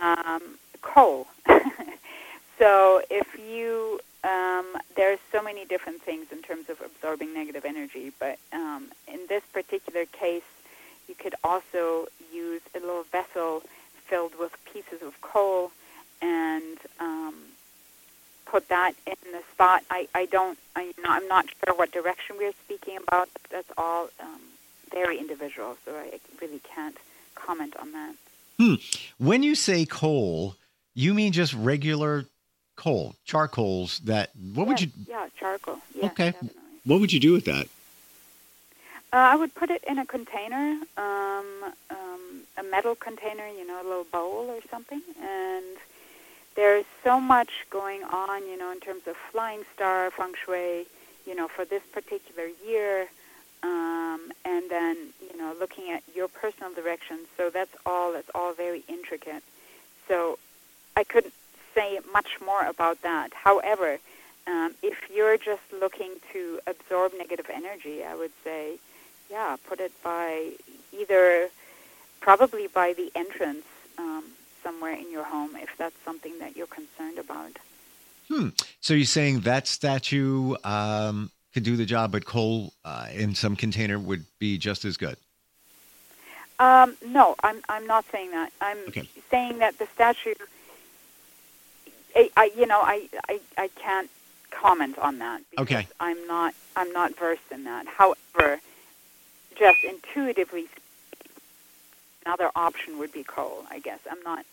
Um, 0.00 0.58
coal. 0.82 1.26
so 2.58 3.02
if 3.10 3.26
you 3.38 4.00
um, 4.24 4.66
are 4.98 5.16
so 5.32 5.42
many 5.42 5.64
different 5.64 6.02
things 6.02 6.26
in 6.32 6.42
terms 6.42 6.68
of 6.68 6.80
absorbing 6.80 7.32
negative 7.34 7.64
energy, 7.64 8.12
but 8.18 8.38
um, 8.52 8.88
in 9.06 9.20
this 9.28 9.42
particular 9.52 10.04
case, 10.06 10.42
you 11.08 11.14
could 11.14 11.34
also 11.42 12.08
use 12.32 12.60
a 12.74 12.80
little 12.80 13.04
vessel 13.04 13.62
filled 14.06 14.38
with 14.38 14.56
pieces 14.72 15.02
of 15.02 15.20
coal 15.20 15.70
and 16.20 16.78
um, 17.00 17.34
put 18.46 18.68
that 18.68 18.94
in 19.06 19.32
the 19.32 19.42
spot. 19.52 19.82
I, 19.90 20.08
I 20.14 20.26
don't, 20.26 20.58
I, 20.74 20.92
I'm 21.04 21.28
not 21.28 21.46
sure 21.64 21.74
what 21.74 21.92
direction 21.92 22.36
we're 22.38 22.52
speaking 22.64 22.96
about. 22.96 23.28
That's 23.50 23.70
all 23.76 24.08
um, 24.20 24.40
very 24.90 25.18
individual, 25.18 25.76
so 25.84 25.94
I 25.94 26.18
really 26.40 26.60
can't 26.60 26.96
comment 27.34 27.74
on 27.78 27.92
that. 27.92 28.14
Hmm. 28.58 28.74
When 29.18 29.42
you 29.42 29.54
say 29.54 29.84
coal, 29.84 30.56
you 30.94 31.14
mean 31.14 31.32
just 31.32 31.54
regular 31.54 32.24
coal, 32.76 33.14
charcoals 33.24 34.00
that, 34.00 34.30
what 34.54 34.64
yeah, 34.64 34.68
would 34.68 34.80
you? 34.80 34.88
Yeah, 35.06 35.28
charcoal. 35.38 35.78
Yeah, 35.94 36.06
okay. 36.06 36.30
Definitely. 36.32 36.62
What 36.84 37.00
would 37.00 37.12
you 37.12 37.20
do 37.20 37.32
with 37.32 37.44
that? 37.44 37.68
Uh, 39.10 39.16
I 39.16 39.36
would 39.36 39.54
put 39.54 39.70
it 39.70 39.82
in 39.84 39.98
a 39.98 40.04
container, 40.04 40.78
um, 40.98 41.46
um, 41.90 42.42
a 42.58 42.62
metal 42.62 42.94
container, 42.94 43.46
you 43.48 43.66
know, 43.66 43.80
a 43.80 43.86
little 43.86 44.04
bowl 44.04 44.50
or 44.50 44.60
something. 44.70 45.00
And 45.22 45.64
there's 46.56 46.84
so 47.02 47.18
much 47.18 47.50
going 47.70 48.04
on, 48.04 48.46
you 48.46 48.58
know, 48.58 48.70
in 48.70 48.80
terms 48.80 49.06
of 49.06 49.16
flying 49.16 49.62
star 49.74 50.10
feng 50.10 50.34
shui, 50.44 50.86
you 51.26 51.34
know, 51.34 51.48
for 51.48 51.64
this 51.64 51.82
particular 51.92 52.48
year. 52.66 53.08
Um, 53.62 54.30
and 54.44 54.70
then, 54.70 54.96
you 55.20 55.38
know, 55.38 55.54
looking 55.58 55.90
at 55.90 56.02
your 56.14 56.28
personal 56.28 56.74
direction. 56.74 57.20
So 57.36 57.48
that's 57.48 57.74
all. 57.86 58.12
That's 58.12 58.30
all 58.34 58.52
very 58.52 58.84
intricate. 58.88 59.42
So 60.06 60.38
I 60.96 61.04
couldn't 61.04 61.32
say 61.74 61.98
much 62.12 62.40
more 62.44 62.66
about 62.66 63.00
that. 63.02 63.32
However, 63.32 63.98
um, 64.46 64.74
if 64.82 64.98
you're 65.14 65.38
just 65.38 65.62
looking 65.72 66.12
to 66.32 66.60
absorb 66.66 67.12
negative 67.16 67.50
energy, 67.52 68.04
I 68.04 68.14
would 68.14 68.32
say 68.44 68.78
yeah, 69.30 69.56
put 69.68 69.80
it 69.80 69.92
by 70.02 70.52
either 70.92 71.48
probably 72.20 72.66
by 72.66 72.92
the 72.92 73.10
entrance 73.14 73.64
um, 73.98 74.24
somewhere 74.62 74.92
in 74.94 75.10
your 75.10 75.24
home 75.24 75.56
if 75.56 75.70
that's 75.76 75.96
something 76.04 76.38
that 76.40 76.56
you're 76.56 76.66
concerned 76.66 77.18
about. 77.18 77.52
Hmm. 78.28 78.48
So 78.80 78.94
you're 78.94 79.06
saying 79.06 79.40
that 79.40 79.66
statue 79.66 80.54
um, 80.64 81.30
could 81.54 81.62
do 81.62 81.76
the 81.76 81.86
job, 81.86 82.12
but 82.12 82.24
coal 82.26 82.72
uh, 82.84 83.06
in 83.12 83.34
some 83.34 83.56
container 83.56 83.98
would 83.98 84.24
be 84.38 84.58
just 84.58 84.84
as 84.84 84.96
good. 84.96 85.16
Um, 86.60 86.96
no, 87.06 87.36
I'm 87.42 87.62
I'm 87.68 87.86
not 87.86 88.04
saying 88.10 88.32
that. 88.32 88.50
I'm 88.60 88.78
Okay. 88.88 89.08
saying 89.30 89.58
that 89.58 89.78
the 89.78 89.86
statue. 89.94 90.34
I, 92.16 92.30
I 92.36 92.50
you 92.56 92.66
know 92.66 92.80
I, 92.80 93.08
I 93.28 93.40
I 93.56 93.68
can't 93.68 94.10
comment 94.50 94.98
on 94.98 95.18
that 95.18 95.40
because 95.50 95.62
Okay. 95.62 95.86
I'm 96.00 96.26
not 96.26 96.54
I'm 96.76 96.92
not 96.92 97.16
versed 97.16 97.50
in 97.52 97.64
that. 97.64 97.86
However, 97.86 98.60
just 99.58 99.84
intuitively, 99.84 100.68
another 102.24 102.50
option 102.54 102.98
would 102.98 103.12
be 103.12 103.24
coal. 103.24 103.64
I 103.70 103.80
guess 103.80 104.00
I'm 104.10 104.22
not. 104.22 104.44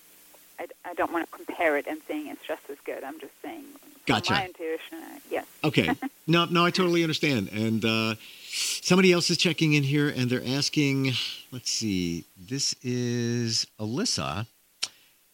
I, 0.59 0.67
I 0.85 0.93
don't 0.93 1.11
want 1.11 1.29
to 1.29 1.31
compare 1.35 1.77
it 1.77 1.85
and 1.85 2.01
saying 2.07 2.27
it's 2.27 2.45
just 2.45 2.61
as 2.69 2.77
good. 2.85 3.03
I'm 3.03 3.19
just 3.19 3.33
saying. 3.41 3.65
Gotcha. 4.05 4.33
My 4.33 4.45
intuition, 4.45 4.99
uh, 4.99 5.19
yes. 5.29 5.45
Okay. 5.63 5.89
no, 6.27 6.45
no, 6.45 6.65
I 6.65 6.71
totally 6.71 7.03
understand. 7.03 7.49
And 7.51 7.83
uh, 7.83 8.15
somebody 8.81 9.11
else 9.11 9.29
is 9.29 9.37
checking 9.37 9.73
in 9.73 9.83
here, 9.83 10.09
and 10.09 10.29
they're 10.29 10.45
asking. 10.45 11.13
Let's 11.51 11.71
see. 11.71 12.25
This 12.37 12.75
is 12.83 13.67
Alyssa, 13.79 14.45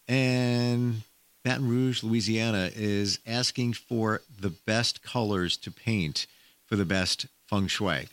and 0.08 1.02
Baton 1.44 1.68
Rouge, 1.68 2.02
Louisiana, 2.02 2.70
is 2.74 3.18
asking 3.26 3.74
for 3.74 4.22
the 4.40 4.50
best 4.50 5.02
colors 5.02 5.56
to 5.58 5.70
paint 5.70 6.26
for 6.66 6.76
the 6.76 6.84
best 6.84 7.26
feng 7.48 7.66
shui. 7.66 8.08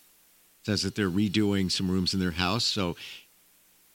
Says 0.64 0.84
that 0.84 0.96
they're 0.96 1.10
redoing 1.10 1.72
some 1.72 1.90
rooms 1.90 2.14
in 2.14 2.20
their 2.20 2.32
house. 2.32 2.66
So, 2.66 2.96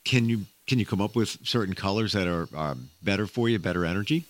can 0.05 0.29
you 0.29 0.47
can 0.67 0.79
you 0.79 0.87
come 0.87 1.01
up 1.01 1.15
with 1.15 1.39
certain 1.47 1.75
colors 1.75 2.13
that 2.13 2.27
are, 2.27 2.49
are 2.57 2.77
better 3.03 3.27
for 3.27 3.49
you, 3.49 3.59
better 3.59 3.85
energy? 3.85 4.25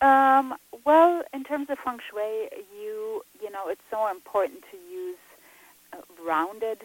Um, 0.00 0.54
well, 0.84 1.22
in 1.32 1.44
terms 1.44 1.70
of 1.70 1.78
feng 1.78 1.98
shui, 2.08 2.48
you 2.80 3.24
you 3.40 3.50
know 3.50 3.68
it's 3.68 3.82
so 3.90 4.10
important 4.10 4.62
to 4.70 4.76
use 4.76 5.18
a 5.92 6.22
rounded 6.24 6.80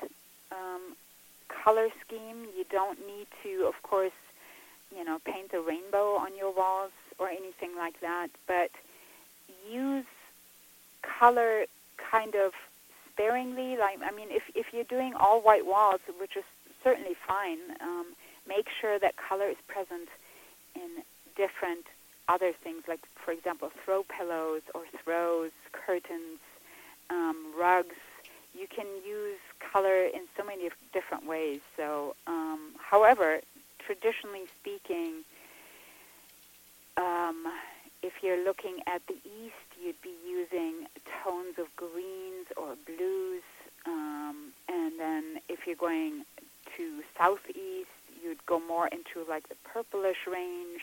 um, 0.52 0.96
color 1.48 1.90
scheme. 2.06 2.48
You 2.58 2.66
don't 2.70 3.00
need 3.06 3.28
to, 3.44 3.66
of 3.68 3.82
course, 3.84 4.12
you 4.96 5.04
know, 5.04 5.20
paint 5.26 5.54
a 5.54 5.60
rainbow 5.60 6.16
on 6.16 6.36
your 6.36 6.54
walls 6.54 6.92
or 7.20 7.30
anything 7.30 7.76
like 7.76 8.00
that, 8.02 8.30
but 8.48 8.72
use 9.70 10.06
color 11.02 11.66
kind 11.98 12.36
of 12.36 12.54
sparingly. 13.18 13.78
Like, 13.78 14.00
I 14.04 14.12
mean, 14.12 14.28
if 14.30 14.44
if 14.56 14.68
you're 14.74 14.84
doing 14.84 15.14
all 15.16 15.42
white 15.42 15.66
walls, 15.66 16.02
which 16.20 16.36
is 16.38 16.44
certainly 16.84 17.16
fine, 17.28 17.60
um, 17.82 18.06
make 18.48 18.68
sure 18.80 19.00
that 19.00 19.16
color 19.18 19.48
is 19.48 19.58
present 19.68 20.10
in 20.76 21.04
different 21.36 21.86
other 22.28 22.52
things, 22.64 22.84
like 22.88 23.00
for 23.16 23.32
example, 23.32 23.72
throw 23.84 24.04
pillows 24.04 24.62
or 24.76 24.84
throws, 25.04 25.52
curtains, 25.72 26.40
um, 27.10 27.54
rugs. 27.58 27.96
You 28.58 28.68
can 28.68 28.88
use 29.06 29.40
color 29.60 30.04
in 30.04 30.22
so 30.36 30.44
many 30.44 30.70
different 30.94 31.26
ways. 31.26 31.62
So, 31.76 32.16
um, 32.26 32.72
however, 32.80 33.42
traditionally 33.80 34.46
speaking, 34.60 35.24
um, 36.98 37.46
if 38.02 38.14
you're 38.24 38.44
looking 38.44 38.80
at 38.88 39.06
the 39.08 39.16
east, 39.44 39.67
you'd 39.84 40.02
be 40.02 40.14
using 40.28 40.88
tones 41.24 41.56
of 41.58 41.68
greens 41.76 42.48
or 42.56 42.76
blues. 42.86 43.44
Um, 43.86 44.54
and 44.68 45.00
then 45.00 45.24
if 45.48 45.66
you're 45.66 45.76
going 45.76 46.26
to 46.76 47.02
southeast, 47.18 47.90
you'd 48.24 48.46
go 48.46 48.60
more 48.60 48.88
into 48.88 49.28
like 49.30 49.48
the 49.50 49.56
purplish 49.64 50.28
range. 50.32 50.82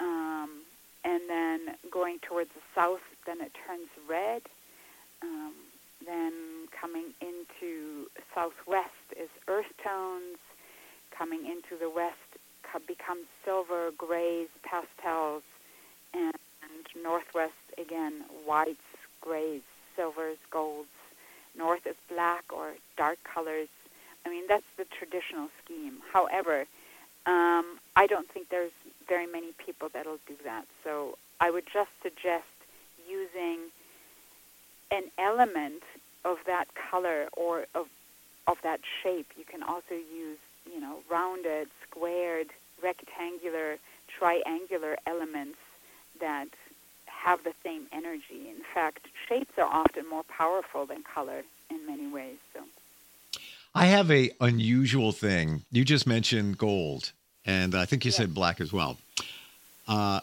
Um, 0.00 0.62
and 1.04 1.22
then 1.28 1.76
going 1.90 2.18
towards 2.20 2.50
the 2.50 2.60
south, 2.74 3.00
then 3.26 3.40
it 3.40 3.52
turns 3.66 3.88
red. 4.08 4.42
Um, 5.22 5.54
then 6.04 6.32
coming 6.78 7.14
into 7.20 8.06
southwest 8.34 8.90
is 9.18 9.30
earth 9.48 9.72
tones. 9.82 10.38
Coming 11.16 11.46
into 11.46 11.78
the 11.80 11.88
west 11.88 12.16
co- 12.62 12.80
becomes 12.86 13.26
silver, 13.44 13.90
grays, 13.96 14.48
pastels, 14.62 15.42
and, 16.12 16.34
and 16.66 17.02
northwest 17.02 17.52
again 17.78 18.24
whites, 18.44 18.80
grays, 19.20 19.62
silvers, 19.94 20.38
golds. 20.50 20.88
North 21.56 21.86
is 21.86 21.96
black 22.08 22.44
or 22.52 22.74
dark 22.96 23.18
colors. 23.24 23.68
I 24.24 24.30
mean 24.30 24.44
that's 24.48 24.66
the 24.76 24.84
traditional 24.84 25.48
scheme. 25.64 25.98
However, 26.12 26.66
um, 27.26 27.78
I 27.96 28.06
don't 28.06 28.28
think 28.28 28.48
there's 28.50 28.72
very 29.08 29.26
many 29.26 29.52
people 29.58 29.88
that'll 29.92 30.18
do 30.26 30.36
that. 30.44 30.66
So 30.84 31.18
I 31.40 31.50
would 31.50 31.66
just 31.72 31.90
suggest 32.02 32.44
using 33.08 33.58
an 34.90 35.04
element 35.18 35.82
of 36.24 36.38
that 36.46 36.68
color 36.74 37.28
or 37.36 37.66
of 37.74 37.86
of 38.46 38.58
that 38.62 38.80
shape. 39.02 39.32
You 39.36 39.44
can 39.44 39.62
also 39.62 39.94
use, 39.94 40.38
you 40.72 40.80
know, 40.80 40.98
rounded, 41.10 41.68
squared, 41.88 42.48
rectangular, 42.82 43.78
triangular 44.06 44.96
elements 45.06 45.58
that 46.20 46.48
have 47.06 47.42
the 47.44 47.52
same 47.64 47.86
energy. 47.92 48.48
In 48.48 48.62
fact, 48.74 49.06
shapes 49.28 49.52
are 49.58 49.64
often 49.64 50.08
more 50.08 50.22
powerful 50.24 50.86
than 50.86 51.02
color 51.02 51.42
in 51.70 51.86
many 51.86 52.06
ways. 52.06 52.36
So 52.54 52.60
I 53.74 53.86
have 53.86 54.10
a 54.10 54.30
unusual 54.40 55.12
thing. 55.12 55.62
You 55.70 55.84
just 55.84 56.06
mentioned 56.06 56.56
gold, 56.56 57.12
and 57.44 57.74
I 57.74 57.84
think 57.84 58.04
you 58.04 58.10
said 58.10 58.32
black 58.32 58.60
as 58.60 58.72
well. 58.72 58.98
Uh, 59.88 60.20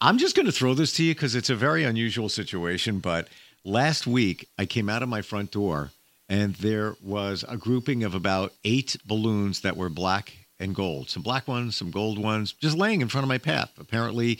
I'm 0.00 0.18
just 0.18 0.36
going 0.36 0.46
to 0.46 0.52
throw 0.52 0.74
this 0.74 0.92
to 0.94 1.04
you 1.04 1.14
because 1.14 1.34
it's 1.34 1.50
a 1.50 1.54
very 1.54 1.84
unusual 1.84 2.28
situation. 2.28 2.98
But 2.98 3.28
last 3.64 4.06
week, 4.06 4.48
I 4.58 4.66
came 4.66 4.90
out 4.90 5.02
of 5.02 5.08
my 5.08 5.22
front 5.22 5.50
door, 5.50 5.92
and 6.28 6.54
there 6.56 6.96
was 7.02 7.44
a 7.48 7.56
grouping 7.56 8.04
of 8.04 8.14
about 8.14 8.52
eight 8.64 8.96
balloons 9.06 9.60
that 9.60 9.76
were 9.76 9.88
black 9.88 10.36
and 10.60 10.74
gold. 10.74 11.10
Some 11.10 11.22
black 11.22 11.48
ones, 11.48 11.76
some 11.76 11.90
gold 11.90 12.18
ones, 12.18 12.52
just 12.52 12.76
laying 12.76 13.00
in 13.00 13.08
front 13.08 13.24
of 13.24 13.28
my 13.28 13.38
path. 13.38 13.72
Apparently, 13.78 14.38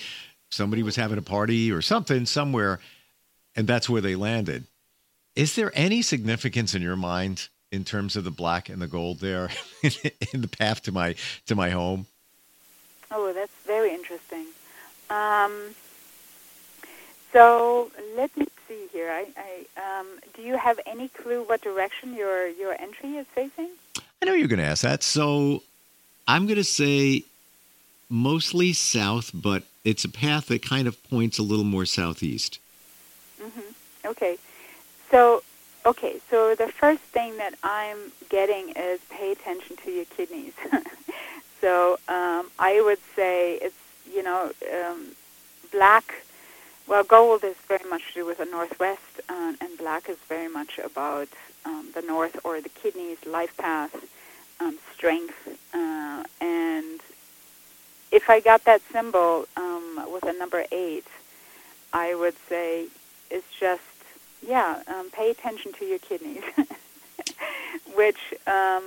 somebody 0.54 0.82
was 0.82 0.96
having 0.96 1.18
a 1.18 1.22
party 1.22 1.70
or 1.70 1.82
something 1.82 2.26
somewhere, 2.26 2.80
and 3.56 3.66
that's 3.66 3.88
where 3.88 4.00
they 4.00 4.16
landed. 4.16 4.64
Is 5.36 5.56
there 5.56 5.72
any 5.74 6.00
significance 6.02 6.74
in 6.74 6.82
your 6.82 6.96
mind 6.96 7.48
in 7.72 7.84
terms 7.84 8.14
of 8.14 8.24
the 8.24 8.30
black 8.30 8.68
and 8.68 8.80
the 8.80 8.86
gold 8.86 9.18
there 9.18 9.50
in 10.32 10.40
the 10.40 10.48
path 10.48 10.82
to 10.82 10.92
my 10.92 11.16
to 11.46 11.54
my 11.54 11.70
home? 11.70 12.06
Oh, 13.10 13.32
that's 13.32 13.52
very 13.66 13.92
interesting. 13.92 14.46
Um, 15.10 15.74
so 17.32 17.90
let 18.16 18.36
me 18.36 18.46
see 18.68 18.86
here. 18.92 19.10
I, 19.10 19.26
I 19.36 19.98
um, 20.00 20.06
do 20.34 20.42
you 20.42 20.56
have 20.56 20.78
any 20.86 21.08
clue 21.08 21.42
what 21.42 21.62
direction 21.62 22.14
your 22.14 22.48
your 22.48 22.80
entry 22.80 23.16
is 23.16 23.26
facing? 23.34 23.70
I 24.22 24.26
know 24.26 24.34
you're 24.34 24.48
going 24.48 24.60
to 24.60 24.64
ask 24.64 24.82
that, 24.82 25.02
so 25.02 25.62
I'm 26.26 26.46
going 26.46 26.56
to 26.56 26.64
say 26.64 27.24
mostly 28.08 28.72
south, 28.72 29.30
but 29.34 29.64
it's 29.84 30.04
a 30.04 30.08
path 30.08 30.46
that 30.46 30.62
kind 30.62 30.88
of 30.88 31.02
points 31.10 31.38
a 31.38 31.42
little 31.42 31.64
more 31.64 31.86
southeast. 31.86 32.58
Mm-hmm. 33.42 34.06
Okay, 34.06 34.38
so 35.10 35.42
okay, 35.86 36.20
so 36.30 36.54
the 36.54 36.68
first 36.68 37.02
thing 37.02 37.36
that 37.38 37.54
I'm 37.62 38.12
getting 38.28 38.70
is 38.70 39.00
pay 39.10 39.32
attention 39.32 39.76
to 39.76 39.90
your 39.90 40.04
kidneys. 40.06 40.54
so 41.60 41.98
um, 42.08 42.50
I 42.58 42.80
would 42.84 43.00
say 43.16 43.54
it's 43.56 43.76
you 44.12 44.22
know 44.22 44.52
um, 44.72 45.08
black 45.72 46.24
well, 46.86 47.02
gold 47.02 47.44
is 47.44 47.56
very 47.66 47.88
much 47.88 48.08
to 48.08 48.20
do 48.20 48.26
with 48.26 48.38
the 48.38 48.44
northwest, 48.44 49.20
uh, 49.30 49.54
and 49.58 49.78
black 49.78 50.08
is 50.08 50.18
very 50.28 50.48
much 50.48 50.78
about 50.78 51.28
um, 51.64 51.88
the 51.94 52.02
north 52.02 52.38
or 52.44 52.60
the 52.60 52.68
kidneys, 52.68 53.24
life 53.24 53.56
path, 53.56 53.94
um, 54.60 54.78
strength. 54.94 55.48
Uh, 55.72 56.24
and 56.42 57.00
if 58.14 58.30
I 58.30 58.38
got 58.38 58.64
that 58.64 58.80
symbol 58.92 59.46
um, 59.56 60.06
with 60.12 60.22
a 60.24 60.32
number 60.32 60.64
eight, 60.70 61.06
I 61.92 62.14
would 62.14 62.36
say 62.48 62.86
it's 63.28 63.58
just, 63.58 63.82
yeah, 64.46 64.82
um, 64.86 65.10
pay 65.10 65.30
attention 65.32 65.72
to 65.72 65.84
your 65.84 65.98
kidneys, 65.98 66.44
which 67.96 68.32
um, 68.46 68.84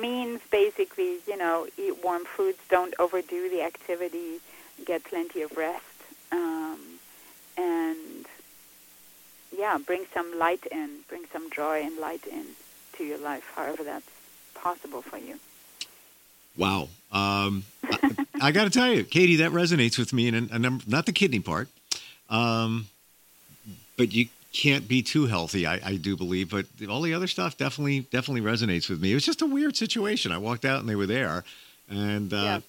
means 0.00 0.40
basically, 0.50 1.18
you 1.28 1.36
know, 1.36 1.68
eat 1.78 2.02
warm 2.02 2.24
foods, 2.24 2.58
don't 2.68 2.92
overdo 2.98 3.48
the 3.48 3.62
activity, 3.62 4.40
get 4.84 5.04
plenty 5.04 5.42
of 5.42 5.56
rest. 5.56 5.84
Um, 6.32 6.80
and 7.56 8.26
yeah, 9.56 9.78
bring 9.78 10.06
some 10.12 10.36
light 10.36 10.66
in, 10.72 10.90
bring 11.08 11.22
some 11.32 11.52
joy 11.52 11.82
and 11.84 11.98
light 11.98 12.26
in 12.26 12.46
to 12.94 13.04
your 13.04 13.18
life, 13.18 13.48
however 13.54 13.84
that's 13.84 14.10
possible 14.54 15.02
for 15.02 15.18
you. 15.18 15.38
Wow. 16.56 16.88
Um, 17.12 17.64
I, 18.40 18.52
got 18.52 18.64
to 18.64 18.70
tell 18.70 18.92
you, 18.92 19.04
Katie, 19.04 19.36
that 19.36 19.52
resonates 19.52 19.98
with 19.98 20.12
me, 20.12 20.28
and 20.28 20.50
number, 20.50 20.84
not 20.86 21.06
the 21.06 21.12
kidney 21.12 21.40
part, 21.40 21.68
um, 22.28 22.86
but 23.96 24.12
you 24.12 24.28
can't 24.52 24.88
be 24.88 25.02
too 25.02 25.26
healthy. 25.26 25.66
I, 25.66 25.80
I, 25.84 25.96
do 25.96 26.16
believe, 26.16 26.50
but 26.50 26.66
all 26.88 27.02
the 27.02 27.14
other 27.14 27.26
stuff 27.26 27.56
definitely 27.56 28.00
definitely 28.00 28.40
resonates 28.40 28.88
with 28.88 29.00
me. 29.00 29.12
It 29.12 29.14
was 29.14 29.24
just 29.24 29.42
a 29.42 29.46
weird 29.46 29.76
situation. 29.76 30.32
I 30.32 30.38
walked 30.38 30.64
out 30.64 30.80
and 30.80 30.88
they 30.88 30.96
were 30.96 31.06
there, 31.06 31.44
and 31.88 32.32
uh, 32.32 32.36
yeah. 32.36 32.60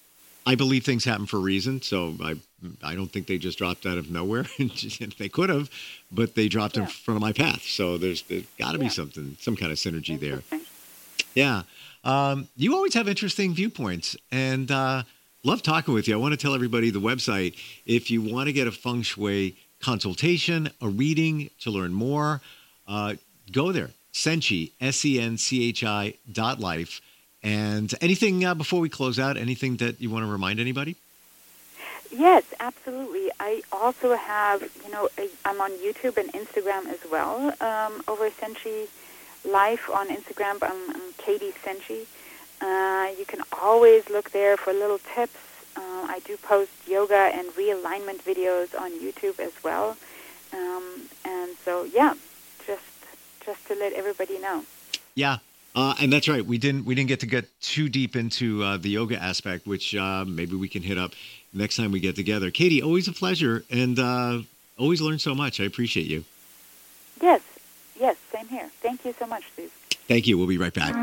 I 0.45 0.55
believe 0.55 0.83
things 0.83 1.05
happen 1.05 1.25
for 1.25 1.37
a 1.37 1.41
reason. 1.41 1.81
So 1.81 2.15
I 2.21 2.35
I 2.83 2.95
don't 2.95 3.11
think 3.11 3.27
they 3.27 3.37
just 3.37 3.57
dropped 3.57 3.85
out 3.85 3.97
of 3.97 4.11
nowhere. 4.11 4.45
they 5.17 5.29
could 5.29 5.49
have, 5.49 5.69
but 6.11 6.35
they 6.35 6.47
dropped 6.47 6.77
yeah. 6.77 6.83
in 6.83 6.89
front 6.89 7.17
of 7.17 7.21
my 7.21 7.33
path. 7.33 7.63
So 7.63 7.97
there's 7.97 8.21
there's 8.23 8.45
got 8.59 8.73
to 8.73 8.77
yeah. 8.77 8.83
be 8.83 8.89
something, 8.89 9.37
some 9.39 9.55
kind 9.55 9.71
of 9.71 9.77
synergy 9.77 10.19
there. 10.19 10.43
Yeah. 11.33 11.63
Um, 12.03 12.47
you 12.55 12.73
always 12.75 12.93
have 12.95 13.07
interesting 13.07 13.53
viewpoints, 13.53 14.15
and 14.31 14.71
uh, 14.71 15.03
love 15.43 15.61
talking 15.61 15.93
with 15.93 16.07
you. 16.07 16.15
I 16.15 16.17
want 16.17 16.33
to 16.33 16.37
tell 16.37 16.55
everybody 16.55 16.89
the 16.89 16.99
website 16.99 17.55
if 17.85 18.09
you 18.09 18.21
want 18.21 18.47
to 18.47 18.53
get 18.53 18.67
a 18.67 18.71
feng 18.71 19.03
shui 19.03 19.55
consultation, 19.79 20.69
a 20.81 20.87
reading 20.87 21.49
to 21.61 21.71
learn 21.71 21.93
more. 21.93 22.41
Uh, 22.87 23.15
go 23.51 23.71
there, 23.71 23.91
Senchi 24.13 24.71
S 24.81 25.05
E 25.05 25.19
N 25.19 25.37
C 25.37 25.67
H 25.69 25.83
I 25.83 26.15
dot 26.31 26.59
life. 26.59 27.01
And 27.43 27.93
anything 28.01 28.45
uh, 28.45 28.53
before 28.53 28.79
we 28.79 28.89
close 28.89 29.17
out? 29.17 29.37
Anything 29.37 29.77
that 29.77 29.99
you 29.99 30.09
want 30.09 30.25
to 30.25 30.31
remind 30.31 30.59
anybody? 30.59 30.95
Yes, 32.11 32.43
absolutely. 32.59 33.31
I 33.39 33.61
also 33.71 34.15
have, 34.15 34.61
you 34.83 34.91
know, 34.91 35.07
I'm 35.45 35.61
on 35.61 35.71
YouTube 35.71 36.17
and 36.17 36.31
Instagram 36.33 36.85
as 36.87 36.99
well. 37.09 37.53
Um, 37.61 38.03
over 38.07 38.29
Senchi 38.29 38.87
Life 39.43 39.89
on 39.89 40.09
Instagram, 40.09 40.57
I'm, 40.61 40.95
I'm 40.95 41.13
Katie 41.17 41.51
Senchi. 41.63 42.05
Uh, 42.61 43.11
you 43.17 43.25
can 43.25 43.41
always 43.59 44.07
look 44.09 44.31
there 44.31 44.55
for 44.55 44.71
little 44.71 44.99
tips. 45.15 45.37
Uh, 45.75 45.79
I 45.81 46.21
do 46.25 46.37
post 46.37 46.71
yoga 46.87 47.15
and 47.15 47.47
realignment 47.49 48.21
videos 48.21 48.79
on 48.79 48.91
YouTube 48.91 49.39
as 49.39 49.51
well. 49.63 49.97
Um, 50.53 50.83
and 51.25 51.51
so, 51.65 51.83
yeah, 51.85 52.13
just 52.67 52.83
just 53.45 53.65
to 53.67 53.75
let 53.75 53.93
everybody 53.93 54.37
know. 54.39 54.63
Yeah, 55.15 55.37
uh, 55.75 55.95
and 55.99 56.11
that's 56.13 56.27
right. 56.27 56.45
We 56.45 56.57
didn't 56.57 56.85
we 56.85 56.93
didn't 56.93 57.07
get 57.07 57.21
to 57.21 57.25
get 57.25 57.47
too 57.61 57.89
deep 57.89 58.15
into 58.15 58.63
uh, 58.63 58.77
the 58.77 58.89
yoga 58.89 59.21
aspect, 59.21 59.65
which 59.65 59.95
uh, 59.95 60.25
maybe 60.25 60.55
we 60.55 60.67
can 60.67 60.83
hit 60.83 60.97
up 60.97 61.13
next 61.53 61.77
time 61.77 61.91
we 61.91 61.99
get 61.99 62.15
together. 62.15 62.51
Katie, 62.51 62.81
always 62.81 63.07
a 63.07 63.13
pleasure, 63.13 63.63
and 63.71 63.97
uh, 63.97 64.39
always 64.77 65.01
learn 65.01 65.19
so 65.19 65.33
much. 65.33 65.59
I 65.59 65.63
appreciate 65.63 66.07
you. 66.07 66.25
Yes, 67.21 67.41
yes, 68.01 68.17
same 68.33 68.47
here. 68.47 68.69
Thank 68.81 69.05
you 69.05 69.13
so 69.17 69.27
much, 69.27 69.43
Steve. 69.53 69.71
Thank 70.07 70.27
you. 70.27 70.37
We'll 70.37 70.47
be 70.47 70.57
right 70.57 70.73
back. 70.73 70.93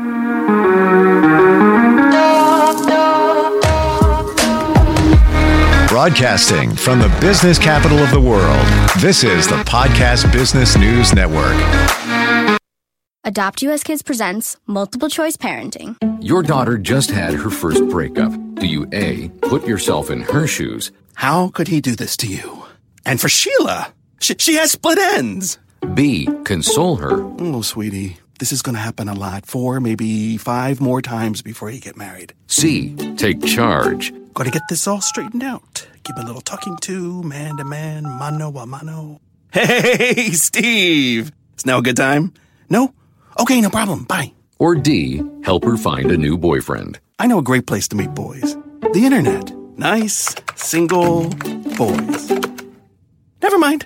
Broadcasting 5.89 6.75
from 6.75 6.99
the 6.99 7.09
business 7.19 7.57
capital 7.57 7.97
of 7.97 8.11
the 8.11 8.19
world, 8.19 8.65
this 9.01 9.23
is 9.23 9.47
the 9.47 9.55
Podcast 9.63 10.31
Business 10.31 10.77
News 10.77 11.13
Network. 11.13 11.57
Adopt 13.23 13.61
US 13.63 13.83
Kids 13.83 14.01
presents 14.01 14.57
Multiple 14.65 15.09
Choice 15.09 15.35
Parenting. 15.35 15.97
Your 16.21 16.43
daughter 16.43 16.77
just 16.77 17.09
had 17.11 17.33
her 17.33 17.49
first 17.49 17.87
breakup. 17.89 18.31
Do 18.55 18.67
you 18.67 18.87
A, 18.93 19.29
put 19.41 19.65
yourself 19.67 20.09
in 20.09 20.21
her 20.21 20.47
shoes? 20.47 20.91
How 21.15 21.49
could 21.49 21.67
he 21.67 21.81
do 21.81 21.95
this 21.95 22.15
to 22.17 22.27
you? 22.27 22.63
And 23.05 23.19
for 23.19 23.27
Sheila, 23.27 23.93
she, 24.19 24.35
she 24.37 24.53
has 24.55 24.71
split 24.71 24.97
ends. 24.99 25.57
B, 25.93 26.27
console 26.45 26.97
her. 26.97 27.21
Oh, 27.39 27.61
sweetie, 27.61 28.17
this 28.39 28.51
is 28.51 28.61
going 28.61 28.75
to 28.75 28.81
happen 28.81 29.09
a 29.09 29.13
lot. 29.13 29.45
Four, 29.45 29.79
maybe 29.79 30.37
five 30.37 30.79
more 30.81 31.01
times 31.01 31.41
before 31.41 31.69
you 31.69 31.79
get 31.79 31.97
married. 31.97 32.33
C, 32.47 32.95
take 33.15 33.43
charge. 33.43 34.13
Got 34.33 34.45
to 34.45 34.51
get 34.51 34.63
this 34.69 34.87
all 34.87 35.01
straightened 35.01 35.43
out. 35.43 35.87
Give 36.03 36.17
a 36.17 36.23
little 36.25 36.41
talking 36.41 36.77
to, 36.77 37.23
man 37.23 37.57
to 37.57 37.63
man, 37.63 38.03
mano 38.03 38.49
a 38.57 38.65
mano. 38.65 39.19
Hey, 39.51 40.29
Steve! 40.31 41.31
It's 41.53 41.65
now 41.65 41.79
a 41.79 41.81
good 41.81 41.97
time? 41.97 42.33
No? 42.69 42.93
Okay, 43.39 43.59
no 43.61 43.69
problem. 43.69 44.03
Bye. 44.05 44.33
Or 44.59 44.75
D, 44.75 45.21
help 45.43 45.63
her 45.63 45.77
find 45.77 46.11
a 46.11 46.17
new 46.17 46.37
boyfriend. 46.37 46.99
I 47.17 47.27
know 47.27 47.39
a 47.39 47.43
great 47.43 47.65
place 47.65 47.87
to 47.89 47.95
meet 47.95 48.13
boys 48.13 48.55
the 48.93 49.05
internet. 49.05 49.51
Nice, 49.77 50.35
single 50.55 51.29
boys. 51.77 52.31
Never 53.41 53.57
mind. 53.59 53.85